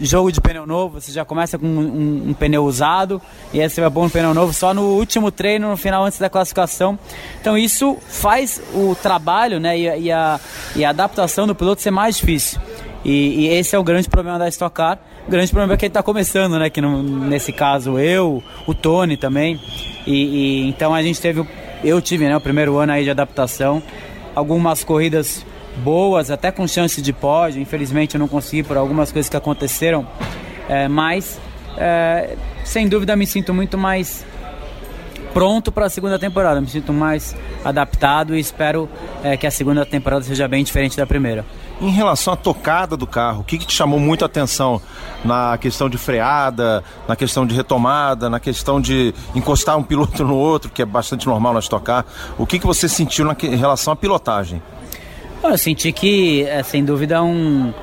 [0.01, 3.21] jogo de pneu novo, você já começa com um, um, pneu usado
[3.53, 6.29] e aí você vai um pneu novo só no último treino, no final, antes da
[6.29, 6.97] classificação.
[7.39, 10.39] Então isso faz o trabalho né, e, e, a,
[10.75, 12.59] e a adaptação do piloto ser mais difícil.
[13.05, 14.99] E, e, esse é o grande problema da Stock Car.
[15.27, 16.69] O grande problema é que ele está começando, né?
[16.69, 19.59] Que no, nesse caso eu, o Tony também.
[20.05, 21.45] E, e, então a gente teve,
[21.83, 22.35] eu tive, né?
[22.35, 23.81] O primeiro ano aí de adaptação,
[24.35, 25.45] algumas corridas
[25.77, 27.61] boas, até com chance de pódio.
[27.61, 30.07] Infelizmente eu não consegui por algumas coisas que aconteceram,
[30.67, 31.39] é, mas
[31.77, 34.25] é, sem dúvida me sinto muito mais
[35.33, 36.59] pronto para a segunda temporada.
[36.59, 38.89] Me sinto mais adaptado e espero
[39.23, 41.45] é, que a segunda temporada seja bem diferente da primeira.
[41.79, 44.81] Em relação à tocada do carro, o que, que te chamou muito a atenção
[45.23, 50.35] na questão de freada, na questão de retomada, na questão de encostar um piloto no
[50.35, 52.03] outro, que é bastante normal nós tocar?
[52.35, 54.59] O que, que você sentiu na, em relação à pilotagem?
[55.49, 57.73] Eu senti que, é, sem dúvida, um,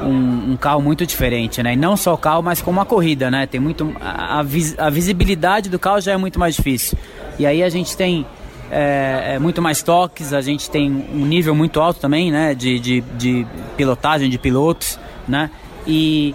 [0.00, 1.74] um, um, carro muito diferente, né?
[1.74, 3.46] E não só o carro, mas como a corrida, né?
[3.46, 6.98] Tem muito a, a, visibilidade do carro já é muito mais difícil.
[7.38, 8.26] E aí a gente tem
[8.70, 12.54] é, é, muito mais toques, a gente tem um nível muito alto também, né?
[12.54, 13.46] De, de, de
[13.76, 14.98] pilotagem, de pilotos,
[15.28, 15.50] né?
[15.86, 16.34] E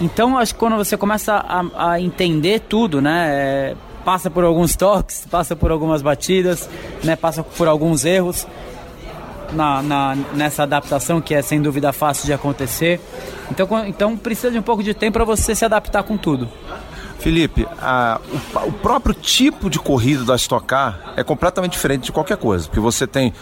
[0.00, 3.26] então acho que quando você começa a, a entender tudo, né?
[3.28, 3.74] É,
[4.04, 6.68] passa por alguns toques, passa por algumas batidas,
[7.04, 7.16] né?
[7.16, 8.46] Passa por alguns erros
[9.54, 13.00] na, na, nessa adaptação que é sem dúvida fácil de acontecer.
[13.50, 16.48] Então, então precisa de um pouco de tempo para você se adaptar com tudo.
[17.18, 18.20] Felipe, a,
[18.54, 22.66] o, o, próprio tipo de corrida da Stock Car é completamente diferente de qualquer coisa,
[22.66, 23.32] porque você tem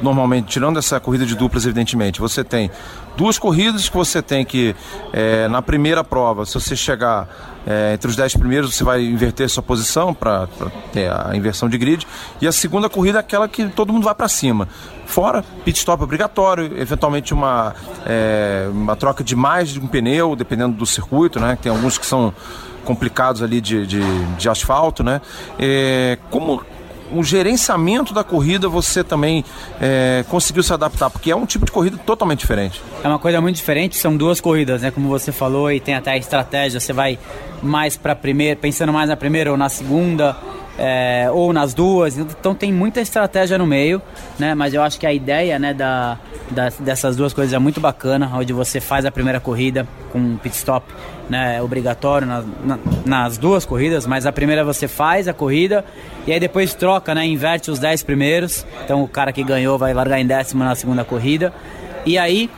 [0.00, 2.70] normalmente, tirando essa corrida de duplas, evidentemente, você tem
[3.16, 4.74] duas corridas que você tem que,
[5.12, 7.28] é, na primeira prova, se você chegar
[7.66, 10.48] é, entre os dez primeiros, você vai inverter sua posição para
[10.92, 12.06] ter a inversão de grid,
[12.40, 14.68] e a segunda corrida é aquela que todo mundo vai para cima.
[15.06, 17.74] Fora pit stop obrigatório, eventualmente uma,
[18.06, 21.58] é, uma troca de mais de um pneu, dependendo do circuito, né?
[21.60, 22.32] Tem alguns que são
[22.84, 24.02] complicados ali de, de,
[24.36, 25.20] de asfalto, né?
[25.58, 26.62] É, como
[27.14, 29.44] o gerenciamento da corrida você também
[29.80, 31.10] é, conseguiu se adaptar?
[31.10, 32.82] Porque é um tipo de corrida totalmente diferente.
[33.02, 34.90] É uma coisa muito diferente, são duas corridas, né?
[34.90, 37.18] Como você falou, e tem até a estratégia, você vai
[37.62, 40.36] mais para a primeira, pensando mais na primeira ou na segunda
[40.78, 42.18] é, ou nas duas.
[42.18, 44.00] Então tem muita estratégia no meio,
[44.38, 44.54] né?
[44.54, 46.18] Mas eu acho que a ideia, né, da,
[46.50, 50.56] da, dessas duas coisas é muito bacana, onde você faz a primeira corrida com pit
[50.56, 50.86] stop,
[51.28, 55.84] né, obrigatório na, na, nas duas corridas, mas a primeira você faz a corrida
[56.26, 58.66] e aí depois troca, né, inverte os 10 primeiros.
[58.84, 61.52] Então o cara que ganhou vai largar em décimo na segunda corrida.
[62.06, 62.50] E aí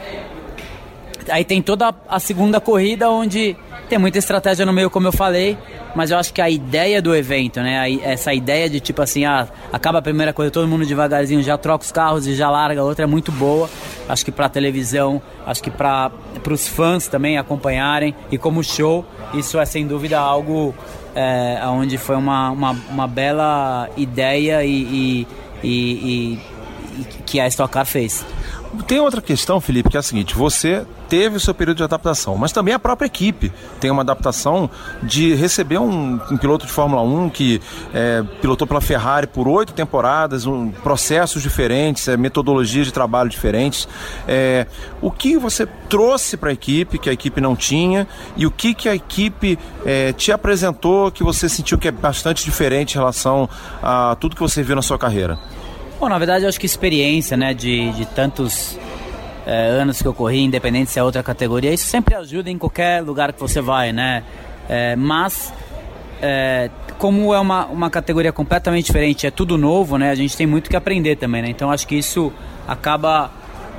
[1.29, 3.57] aí tem toda a segunda corrida onde
[3.89, 5.57] tem muita estratégia no meio, como eu falei,
[5.95, 7.93] mas eu acho que a ideia do evento, né?
[8.03, 11.85] Essa ideia de tipo assim, ah, acaba a primeira coisa, todo mundo devagarzinho já troca
[11.85, 13.71] os carros e já larga a outra é muito boa.
[14.09, 16.11] Acho que para televisão, acho que para
[16.51, 19.05] os fãs também acompanharem e como show,
[19.35, 20.75] isso é sem dúvida algo
[21.15, 25.29] é, onde foi uma, uma, uma bela ideia e, e,
[25.65, 26.41] e, e
[27.25, 28.25] que a Stock Car fez.
[28.87, 32.37] Tem outra questão, Felipe, que é a seguinte: você teve o seu período de adaptação,
[32.37, 34.69] mas também a própria equipe tem uma adaptação
[35.03, 37.61] de receber um, um piloto de Fórmula 1 que
[37.95, 43.89] é, pilotou pela Ferrari por oito temporadas, um, processos diferentes, é, metodologias de trabalho diferentes.
[44.27, 44.67] É,
[45.01, 48.07] o que você trouxe para a equipe que a equipe não tinha
[48.37, 52.45] e o que, que a equipe é, te apresentou que você sentiu que é bastante
[52.45, 53.49] diferente em relação
[53.83, 55.39] a tudo que você viu na sua carreira?
[55.99, 58.79] Bom, na verdade, eu acho que experiência, né, de, de tantos
[59.47, 63.03] é, anos que eu corri, independente se é outra categoria, isso sempre ajuda em qualquer
[63.03, 64.23] lugar que você vai, né?
[64.69, 65.55] É, mas,
[66.21, 66.69] é,
[66.99, 70.11] como é uma, uma categoria completamente diferente, é tudo novo, né?
[70.11, 71.49] A gente tem muito que aprender também, né?
[71.49, 72.31] Então, acho que isso
[72.69, 73.31] acaba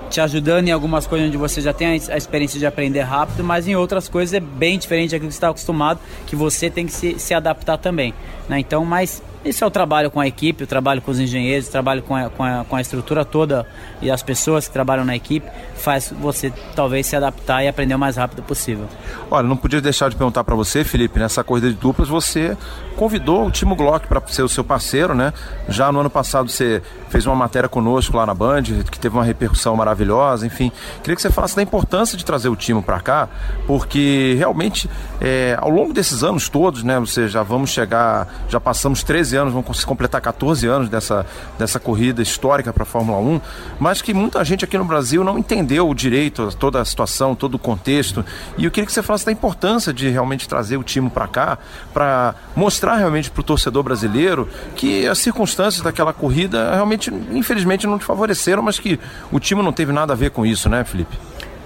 [0.10, 3.68] te ajudando em algumas coisas onde você já tem a experiência de aprender rápido, mas
[3.68, 6.94] em outras coisas é bem diferente daquilo que você está acostumado, que você tem que
[6.94, 8.14] se, se adaptar também.
[8.50, 8.60] Né?
[8.60, 11.72] Então, mas isso é o trabalho com a equipe, o trabalho com os engenheiros, o
[11.72, 13.66] trabalho com a, com a, com a estrutura toda
[14.02, 18.00] e as pessoas que trabalham na equipe, faz você talvez se adaptar e aprender o
[18.00, 18.88] mais rápido possível.
[19.30, 22.58] Olha, não podia deixar de perguntar para você, Felipe, nessa corrida de duplas, você
[22.96, 25.34] convidou o Timo Glock para ser o seu parceiro, né?
[25.70, 29.24] Já no ano passado você fez uma matéria conosco lá na Band, que teve uma
[29.24, 30.72] repercussão maravilhosa, enfim.
[31.02, 33.30] Queria que você falasse da importância de trazer o Timo para cá,
[33.66, 34.90] porque realmente
[35.20, 37.00] é, ao longo desses anos todos, né?
[37.00, 41.26] Você já vamos chegar, já passamos 13 anos, vamos completar 14 anos dessa,
[41.58, 43.42] dessa corrida histórica para a Fórmula 1,
[43.80, 47.56] mas que muita gente aqui no Brasil não entendeu o direito, toda a situação, todo
[47.56, 48.26] o contexto.
[48.58, 51.58] E eu queria que você falasse da importância de realmente trazer o Timo para cá,
[51.94, 56.97] para mostrar realmente para o torcedor brasileiro que as circunstâncias daquela corrida realmente,
[57.32, 59.00] infelizmente, não te favoreceram, mas que
[59.32, 61.18] o time não teve nada a ver com isso, né, Felipe?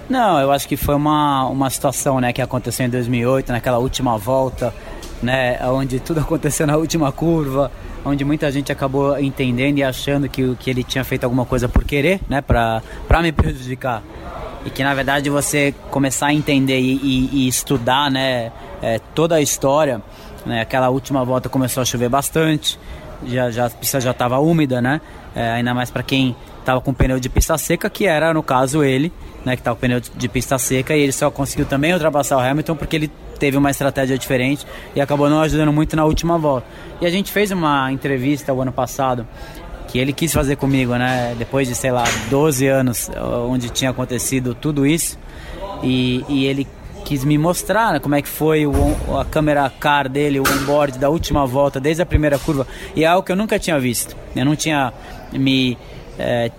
[0.08, 4.18] Não, eu acho que foi uma, uma situação né, que aconteceu em 2008, naquela última
[4.18, 4.74] volta,
[5.22, 7.70] né, onde tudo aconteceu na última curva,
[8.04, 11.84] onde muita gente acabou entendendo e achando que, que ele tinha feito alguma coisa por
[11.84, 12.82] querer, né, para
[13.22, 14.02] me prejudicar.
[14.66, 18.52] E que na verdade você começar a entender e, e, e estudar né,
[18.82, 20.02] é, toda a história,
[20.44, 22.78] né, aquela última volta começou a chover bastante,
[23.26, 25.00] já, já, a pista já estava úmida, né,
[25.34, 28.84] é, ainda mais para quem estava com pneu de pista seca, que era no caso
[28.84, 29.12] ele,
[29.44, 32.40] né, que estava com pneu de pista seca, e ele só conseguiu também ultrapassar o
[32.40, 34.64] Hamilton porque ele teve uma estratégia diferente
[34.94, 36.66] e acabou não ajudando muito na última volta.
[37.00, 39.26] E a gente fez uma entrevista o ano passado
[39.88, 41.34] que ele quis fazer comigo, né?
[41.36, 43.10] Depois de, sei lá, 12 anos
[43.48, 45.18] onde tinha acontecido tudo isso.
[45.82, 46.66] E, e ele
[47.02, 48.74] quis me mostrar né, como é que foi o,
[49.18, 52.66] a câmera car dele, o onboard da última volta, desde a primeira curva.
[52.96, 54.16] E é algo que eu nunca tinha visto.
[54.34, 54.92] Eu não tinha
[55.32, 55.76] me
[56.18, 56.50] é,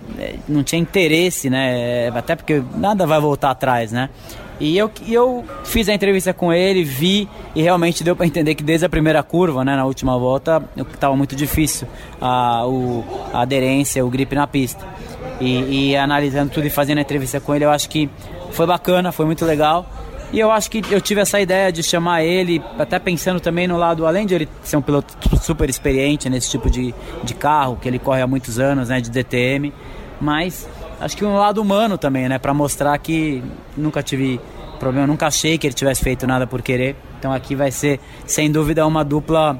[0.48, 2.08] não tinha interesse, né?
[2.08, 4.10] Até porque nada vai voltar atrás, né?
[4.60, 8.62] E eu, eu fiz a entrevista com ele, vi e realmente deu para entender que
[8.62, 11.88] desde a primeira curva, né, na última volta, estava muito difícil
[12.20, 14.86] a, o, a aderência, o grip na pista.
[15.40, 18.08] E, e analisando tudo e fazendo a entrevista com ele, eu acho que
[18.52, 19.86] foi bacana, foi muito legal.
[20.34, 23.76] E eu acho que eu tive essa ideia de chamar ele, até pensando também no
[23.76, 27.86] lado, além de ele ser um piloto super experiente nesse tipo de, de carro, que
[27.86, 29.72] ele corre há muitos anos, né, de DTM,
[30.20, 30.68] mas
[31.00, 33.44] acho que um lado humano também, né, para mostrar que
[33.76, 34.40] nunca tive
[34.80, 36.96] problema, nunca achei que ele tivesse feito nada por querer.
[37.16, 39.56] Então aqui vai ser, sem dúvida, uma dupla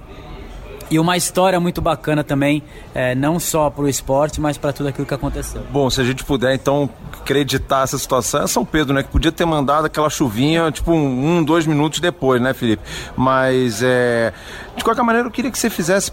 [0.94, 2.62] e uma história muito bacana também,
[2.94, 5.60] é, não só para o esporte, mas para tudo aquilo que aconteceu.
[5.72, 6.88] Bom, se a gente puder então
[7.20, 9.02] acreditar essa situação, é São Pedro, né?
[9.02, 12.82] Que podia ter mandado aquela chuvinha, tipo, um, um dois minutos depois, né, Felipe?
[13.16, 14.32] Mas, é,
[14.76, 16.12] de qualquer maneira, eu queria que você fizesse,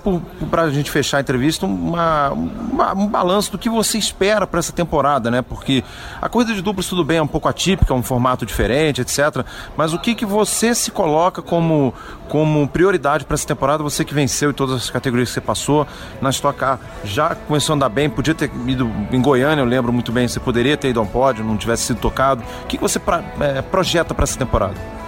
[0.50, 4.60] para a gente fechar a entrevista, uma, uma, um balanço do que você espera para
[4.60, 5.42] essa temporada, né?
[5.42, 5.84] Porque
[6.22, 9.44] a corrida de duplos, tudo bem, é um pouco atípica, é um formato diferente, etc.
[9.76, 11.94] Mas o que, que você se coloca como,
[12.30, 13.82] como prioridade para essa temporada?
[13.82, 15.88] Você que venceu e todas as categorias que você passou.
[16.22, 19.92] Na Stock Car já começou a andar bem, podia ter ido em Goiânia, eu lembro
[19.92, 22.44] muito bem, você poderia ter ido a um pódio, não tivesse sido tocado.
[22.64, 25.01] O que você pra, é, projeta para essa temporada?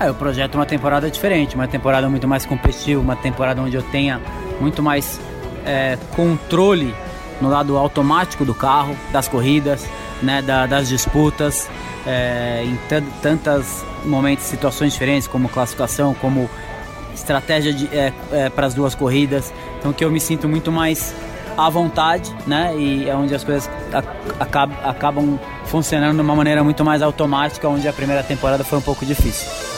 [0.00, 3.82] É, eu projeto uma temporada diferente, uma temporada muito mais competitiva, uma temporada onde eu
[3.82, 4.18] tenha
[4.58, 5.20] muito mais
[5.66, 6.94] é, controle
[7.38, 9.86] no lado automático do carro, das corridas,
[10.22, 11.68] né, da, das disputas,
[12.06, 12.78] é, em
[13.20, 16.48] tantas momentos, situações diferentes, como classificação, como
[17.14, 19.52] estratégia é, é, para as duas corridas.
[19.78, 21.14] Então que eu me sinto muito mais
[21.58, 22.74] à vontade, né?
[22.74, 23.68] E é onde as coisas
[24.82, 29.04] acabam funcionando de uma maneira muito mais automática, onde a primeira temporada foi um pouco
[29.04, 29.69] difícil.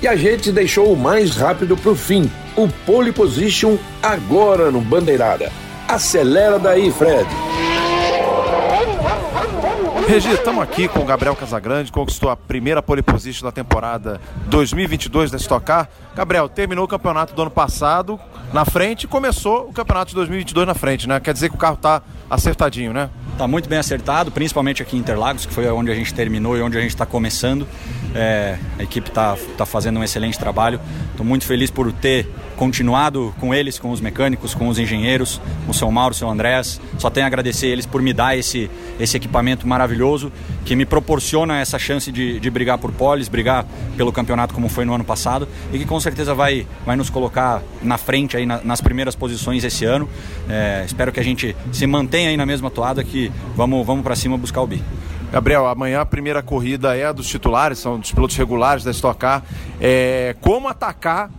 [0.00, 4.80] E a gente deixou o mais rápido para o fim, o pole position agora no
[4.80, 5.50] Bandeirada.
[5.88, 7.26] Acelera daí, Fred.
[10.06, 15.30] Regi, estamos aqui com o Gabriel Casagrande, conquistou a primeira pole position da temporada 2022
[15.30, 15.88] da Stock Car.
[16.14, 18.18] Gabriel, terminou o campeonato do ano passado
[18.52, 21.20] na frente e começou o campeonato de 2022 na frente, né?
[21.20, 23.10] Quer dizer que o carro está acertadinho, né?
[23.32, 26.62] Está muito bem acertado, principalmente aqui em Interlagos, que foi onde a gente terminou e
[26.62, 27.66] onde a gente está começando.
[28.14, 30.80] É, a equipe está tá fazendo um excelente trabalho.
[31.10, 32.28] Estou muito feliz por ter
[32.58, 36.80] continuado com eles, com os mecânicos, com os engenheiros, o seu Mauro, o seu Andrés.
[36.98, 40.32] Só tenho a agradecer eles por me dar esse, esse equipamento maravilhoso
[40.64, 43.64] que me proporciona essa chance de, de brigar por poles, brigar
[43.96, 47.62] pelo campeonato como foi no ano passado e que com certeza vai, vai nos colocar
[47.80, 50.08] na frente aí na, nas primeiras posições esse ano.
[50.48, 54.16] É, espero que a gente se mantenha aí na mesma toada que vamos, vamos para
[54.16, 54.82] cima buscar o bi.
[55.30, 59.20] Gabriel, amanhã a primeira corrida é a dos titulares, são dos pilotos regulares da Stock
[59.20, 59.44] Car.
[59.80, 61.30] É, como atacar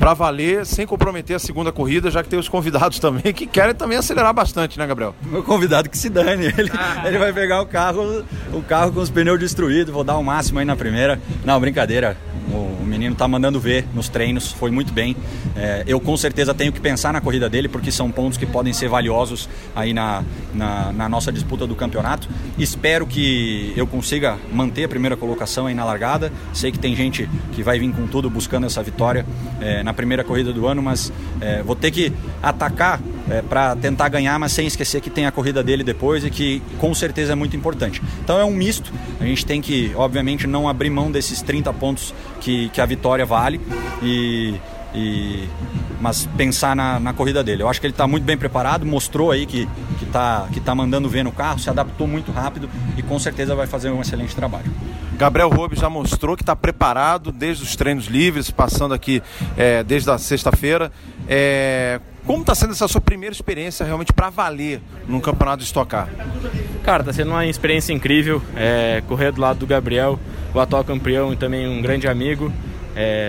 [0.00, 3.74] para valer sem comprometer a segunda corrida, já que tem os convidados também que querem
[3.74, 5.14] também acelerar bastante, né, Gabriel?
[5.22, 7.02] Meu convidado que se dane, ele, ah.
[7.04, 8.24] ele vai pegar o carro,
[8.54, 11.20] o carro com os pneus destruídos, vou dar o um máximo aí na primeira.
[11.44, 12.16] Não, brincadeira.
[12.52, 15.16] O menino tá mandando ver nos treinos, foi muito bem.
[15.56, 18.72] É, eu com certeza tenho que pensar na corrida dele, porque são pontos que podem
[18.72, 20.24] ser valiosos aí na,
[20.54, 22.28] na, na, nossa disputa do campeonato.
[22.58, 26.32] Espero que eu consiga manter a primeira colocação aí na largada.
[26.52, 29.24] Sei que tem gente que vai vir com tudo buscando essa vitória
[29.60, 33.00] é, na primeira corrida do ano, mas é, vou ter que atacar
[33.30, 36.60] é, para tentar ganhar, mas sem esquecer que tem a corrida dele depois e que
[36.78, 38.02] com certeza é muito importante.
[38.22, 42.14] Então é um misto, a gente tem que, obviamente, não abrir mão desses 30 pontos
[42.40, 43.60] que, que a vitória vale
[44.02, 44.54] e,
[44.94, 45.48] e
[46.00, 47.62] mas pensar na, na, corrida dele.
[47.62, 49.68] Eu acho que ele está muito bem preparado, mostrou aí que
[49.98, 53.54] que está que tá mandando ver no carro, se adaptou muito rápido e com certeza
[53.54, 54.72] vai fazer um excelente trabalho.
[55.20, 59.22] Gabriel Roube já mostrou que está preparado desde os treinos livres, passando aqui
[59.54, 60.90] é, desde a sexta-feira.
[61.28, 65.90] É, Como está sendo essa sua primeira experiência realmente para valer num campeonato de Stock
[65.90, 66.08] Car?
[66.82, 68.42] Cara, está sendo uma experiência incrível.
[68.56, 70.18] É, correr do lado do Gabriel,
[70.54, 72.52] o atual campeão e também um grande amigo.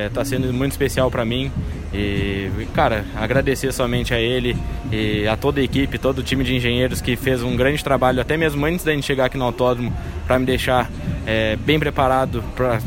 [0.07, 1.51] Está é, sendo muito especial para mim.
[1.93, 4.55] E, cara, agradecer somente a ele
[4.91, 8.21] e a toda a equipe, todo o time de engenheiros que fez um grande trabalho,
[8.21, 9.93] até mesmo antes da gente chegar aqui no autódromo,
[10.25, 10.89] para me deixar
[11.25, 12.79] é, bem preparado para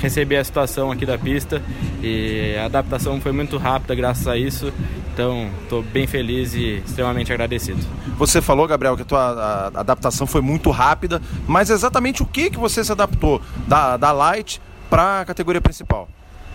[0.00, 1.62] receber a situação aqui da pista.
[2.02, 4.72] E a adaptação foi muito rápida graças a isso.
[5.12, 7.80] Então, estou bem feliz e extremamente agradecido.
[8.16, 12.58] Você falou, Gabriel, que a tua adaptação foi muito rápida, mas exatamente o que, que
[12.58, 16.08] você se adaptou da, da Light para a categoria principal?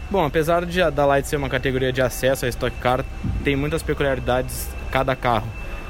[0.10, 3.03] Bom, apesar de da Light ser uma categoria de acesso a Stock Car,
[3.43, 5.47] tem muitas peculiaridades cada carro.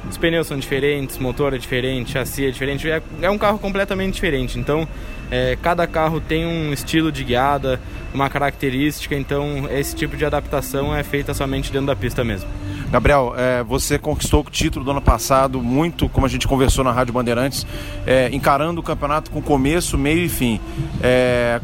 [0.09, 4.13] Os pneus são diferentes, motor é diferente, chassi é diferente, é, é um carro completamente
[4.15, 4.59] diferente.
[4.59, 4.87] Então,
[5.31, 7.79] é, cada carro tem um estilo de guiada,
[8.13, 12.49] uma característica, então esse tipo de adaptação é feita somente dentro da pista mesmo.
[12.89, 16.91] Gabriel, é, você conquistou o título do ano passado, muito como a gente conversou na
[16.91, 17.65] Rádio Bandeirantes,
[18.05, 20.61] é, encarando o campeonato com começo, meio e fim.
[21.01, 21.59] É,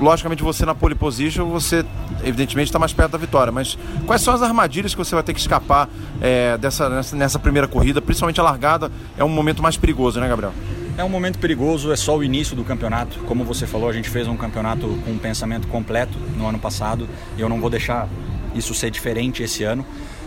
[0.00, 1.84] logicamente você na pole position, você
[2.24, 5.34] evidentemente está mais perto da vitória, mas quais são as armadilhas que você vai ter
[5.34, 5.88] que escapar
[6.20, 10.28] é, dessa, nessa, nessa, primeira corrida, principalmente a largada, é um momento mais perigoso, né
[10.28, 10.52] Gabriel?
[10.96, 13.18] É um momento perigoso, é só o início do campeonato.
[13.20, 17.08] Como você falou, a gente fez um campeonato com um pensamento completo no ano passado
[17.36, 18.08] e eu não vou deixar
[18.54, 19.84] isso ser diferente esse ano.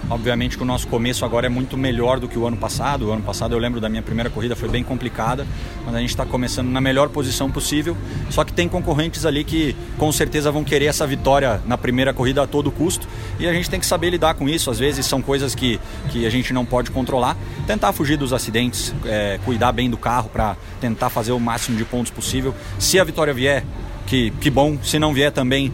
[0.10, 3.08] Obviamente que o nosso começo agora é muito melhor do que o ano passado.
[3.08, 5.46] O ano passado eu lembro da minha primeira corrida, foi bem complicada,
[5.86, 7.96] mas a gente está começando na melhor posição possível.
[8.30, 12.44] Só que tem concorrentes ali que com certeza vão querer essa vitória na primeira corrida
[12.44, 14.72] a todo custo e a gente tem que saber lidar com isso.
[14.72, 15.80] Às vezes são coisas que,
[16.10, 17.36] que a gente não pode controlar.
[17.66, 21.84] Tentar fugir dos acidentes, é, cuidar bem do carro para tentar fazer o máximo de
[21.84, 22.56] pontos possível.
[22.80, 23.66] Se a vitória vier,
[24.08, 24.78] que, que bom.
[24.82, 25.72] Se não vier também,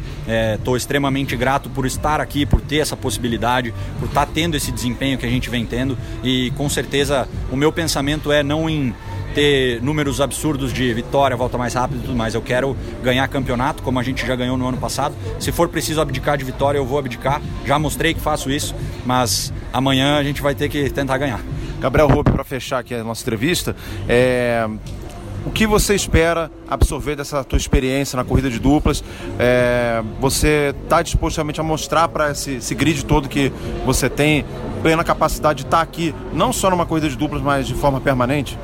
[0.57, 4.57] estou é, extremamente grato por estar aqui, por ter essa possibilidade, por estar tá tendo
[4.57, 5.97] esse desempenho que a gente vem tendo.
[6.23, 8.93] E com certeza o meu pensamento é não em
[9.33, 12.35] ter números absurdos de vitória, volta mais rápido e tudo mais.
[12.35, 15.15] Eu quero ganhar campeonato, como a gente já ganhou no ano passado.
[15.39, 17.41] Se for preciso abdicar de vitória, eu vou abdicar.
[17.65, 18.75] Já mostrei que faço isso,
[19.05, 21.41] mas amanhã a gente vai ter que tentar ganhar.
[21.79, 23.75] Gabriel Rubi, para fechar aqui a nossa entrevista,
[24.07, 24.65] é,
[25.45, 29.03] o que você espera absorver dessa tua experiência na corrida de duplas?
[29.37, 33.51] É, você está disposto realmente a mostrar para esse, esse, grid todo que
[33.85, 34.45] você tem
[34.81, 37.99] plena capacidade de estar tá aqui, não só numa corrida de duplas, mas de forma
[37.99, 38.57] permanente?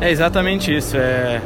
[0.00, 0.96] É exatamente isso.
[0.96, 1.40] É...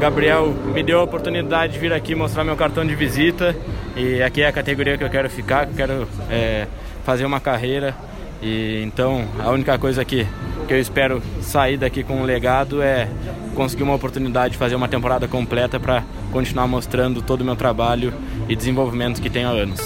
[0.00, 3.54] Gabriel me deu a oportunidade de vir aqui mostrar meu cartão de visita
[3.96, 6.66] e aqui é a categoria que eu quero ficar, que eu quero é,
[7.04, 7.94] fazer uma carreira.
[8.42, 10.26] E então a única coisa que,
[10.66, 13.08] que eu espero sair daqui com um legado é
[13.54, 18.12] conseguir uma oportunidade de fazer uma temporada completa para continuar mostrando todo o meu trabalho
[18.48, 19.80] e desenvolvimento que tenho há anos.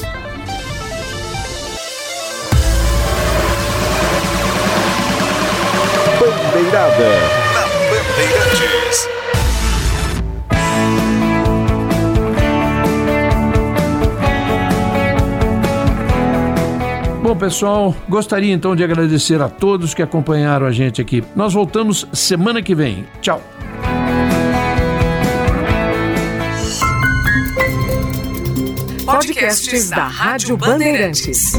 [6.19, 7.26] Bandeirada
[17.37, 21.23] Pessoal, gostaria então de agradecer a todos que acompanharam a gente aqui.
[21.35, 23.07] Nós voltamos semana que vem.
[23.21, 23.43] Tchau.
[29.05, 31.53] Podcasts da Rádio Bandeirantes.